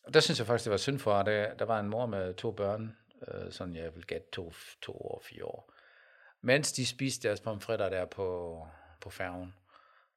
Og 0.04 0.14
der 0.14 0.20
synes 0.20 0.38
jeg 0.38 0.46
faktisk, 0.46 0.64
det 0.64 0.70
var 0.70 0.76
synd 0.76 0.98
for, 0.98 1.14
at 1.14 1.26
der, 1.26 1.54
der 1.54 1.64
var 1.64 1.80
en 1.80 1.88
mor 1.88 2.06
med 2.06 2.34
to 2.34 2.50
børn, 2.50 2.96
øh, 3.28 3.52
sådan 3.52 3.76
jeg 3.76 3.94
vil 3.94 4.06
gætte 4.06 4.26
to, 4.32 4.52
to 4.80 4.92
år, 4.92 5.22
fire 5.24 5.44
år. 5.44 5.72
Mens 6.40 6.72
de 6.72 6.86
spiste 6.86 7.28
deres 7.28 7.40
pomfritter 7.40 7.88
der 7.88 8.04
på, 8.04 8.68
på 9.00 9.10
færgen, 9.10 9.54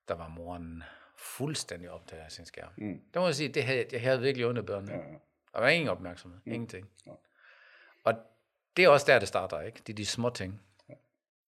der 0.07 0.13
var 0.13 0.27
moren 0.27 0.83
fuldstændig 1.15 1.89
optaget 1.89 2.23
af 2.23 2.31
sin 2.31 2.45
skærm. 2.45 2.71
Mm. 2.77 3.01
Der 3.13 3.19
må 3.19 3.25
jeg 3.25 3.35
sige, 3.35 3.49
det 3.49 3.63
havde, 3.63 3.85
jeg 3.91 4.01
havde 4.01 4.21
virkelig 4.21 4.57
af 4.57 4.65
børnene. 4.65 4.93
Ja, 4.93 4.97
ja. 4.97 5.17
Der 5.53 5.59
var 5.59 5.67
ingen 5.67 5.89
opmærksomhed, 5.89 6.39
mm. 6.45 6.51
ingenting. 6.51 6.89
Ja. 7.05 7.11
Og 8.03 8.13
det 8.77 8.85
er 8.85 8.89
også 8.89 9.05
der, 9.11 9.19
det 9.19 9.27
starter, 9.27 9.61
ikke? 9.61 9.81
Det 9.87 9.93
er 9.93 9.97
de 9.97 10.05
små 10.05 10.29
ting. 10.29 10.61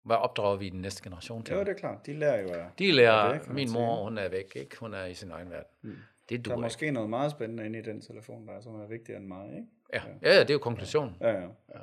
Hvad 0.03 0.15
opdrager 0.15 0.55
vi 0.55 0.69
den 0.69 0.81
næste 0.81 1.03
generation 1.03 1.43
til? 1.43 1.53
Ja, 1.53 1.59
det 1.59 1.69
er 1.69 1.73
klart. 1.73 2.05
De 2.05 2.13
lærer 2.13 2.41
jo 2.41 2.49
af 2.49 2.69
De 2.79 2.91
lærer, 2.91 3.39
det, 3.39 3.49
min 3.49 3.71
mor, 3.71 4.03
hun 4.03 4.17
er 4.17 4.29
væk, 4.29 4.55
ikke? 4.55 4.77
Hun 4.79 4.93
er 4.93 5.05
i 5.05 5.13
sin 5.13 5.31
egen 5.31 5.49
verden. 5.49 5.71
Mm. 5.81 5.95
Det 6.29 6.45
der 6.45 6.51
er 6.51 6.57
måske 6.57 6.85
ikke. 6.85 6.93
noget 6.93 7.09
meget 7.09 7.31
spændende 7.31 7.65
inde 7.65 7.79
i 7.79 7.81
den 7.81 8.01
telefon, 8.01 8.47
der 8.47 8.53
er, 8.53 8.61
som 8.61 8.81
er 8.81 8.87
vigtigere 8.87 9.19
end 9.19 9.27
mig, 9.27 9.49
ikke? 9.49 9.67
Ja, 9.93 10.01
ja, 10.21 10.33
ja 10.33 10.39
det 10.39 10.49
er 10.49 10.53
jo 10.53 10.59
konklusionen. 10.59 11.17
Ja, 11.21 11.29
ja. 11.29 11.47
ja. 11.75 11.79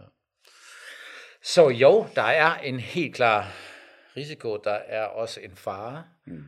Så 1.43 1.69
jo, 1.69 2.07
der 2.14 2.23
er 2.23 2.59
en 2.59 2.81
helt 2.81 3.14
klar 3.14 3.53
risiko, 4.17 4.57
der 4.64 4.71
er 4.71 5.05
også 5.05 5.40
en 5.40 5.57
fare, 5.57 6.05
mm. 6.25 6.45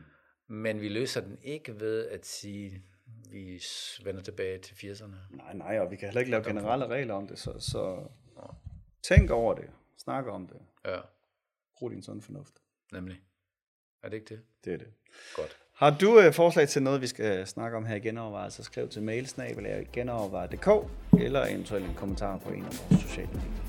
men 0.47 0.81
vi 0.81 0.89
løser 0.89 1.21
den 1.21 1.37
ikke 1.41 1.79
ved 1.79 2.07
at 2.07 2.25
sige, 2.25 2.83
vi 3.31 3.61
vender 4.03 4.21
tilbage 4.21 4.57
til 4.57 4.73
80'erne. 4.73 5.35
Nej, 5.35 5.53
nej, 5.53 5.79
og 5.79 5.91
vi 5.91 5.95
kan 5.95 6.07
heller 6.07 6.19
ikke 6.19 6.31
lave 6.31 6.43
generelle 6.43 6.87
regler 6.87 7.13
om 7.13 7.27
det, 7.27 7.39
så, 7.39 7.59
så 7.59 8.07
tænk 9.03 9.29
over 9.31 9.53
det. 9.53 9.69
Snak 9.97 10.25
om 10.25 10.47
det. 10.47 10.61
Ja, 10.85 10.99
Brug 11.77 11.91
din 11.91 12.03
sund 12.03 12.21
fornuft. 12.21 12.53
nemlig. 12.91 13.21
Er 14.03 14.09
det 14.09 14.17
ikke 14.17 14.35
det? 14.35 14.43
Det 14.65 14.73
er 14.73 14.77
det. 14.77 14.93
Godt. 15.35 15.57
Har 15.77 15.89
du 15.89 16.19
øh, 16.19 16.33
forslag 16.33 16.67
til 16.67 16.83
noget, 16.83 17.01
vi 17.01 17.07
skal 17.07 17.39
øh, 17.39 17.45
snakke 17.45 17.77
om 17.77 17.85
her 17.85 17.95
i 17.95 17.99
genovervejet, 17.99 18.53
så 18.53 18.63
skriv 18.63 18.89
til 18.89 19.03
mailsnabel.genovervejet.dk 19.03 20.67
eller 21.19 21.45
eventuelt 21.45 21.85
en 21.85 21.93
kommentar 21.95 22.37
på 22.37 22.49
en 22.49 22.65
af 22.65 22.79
vores 22.89 23.01
sociale 23.01 23.27
medier. 23.27 23.66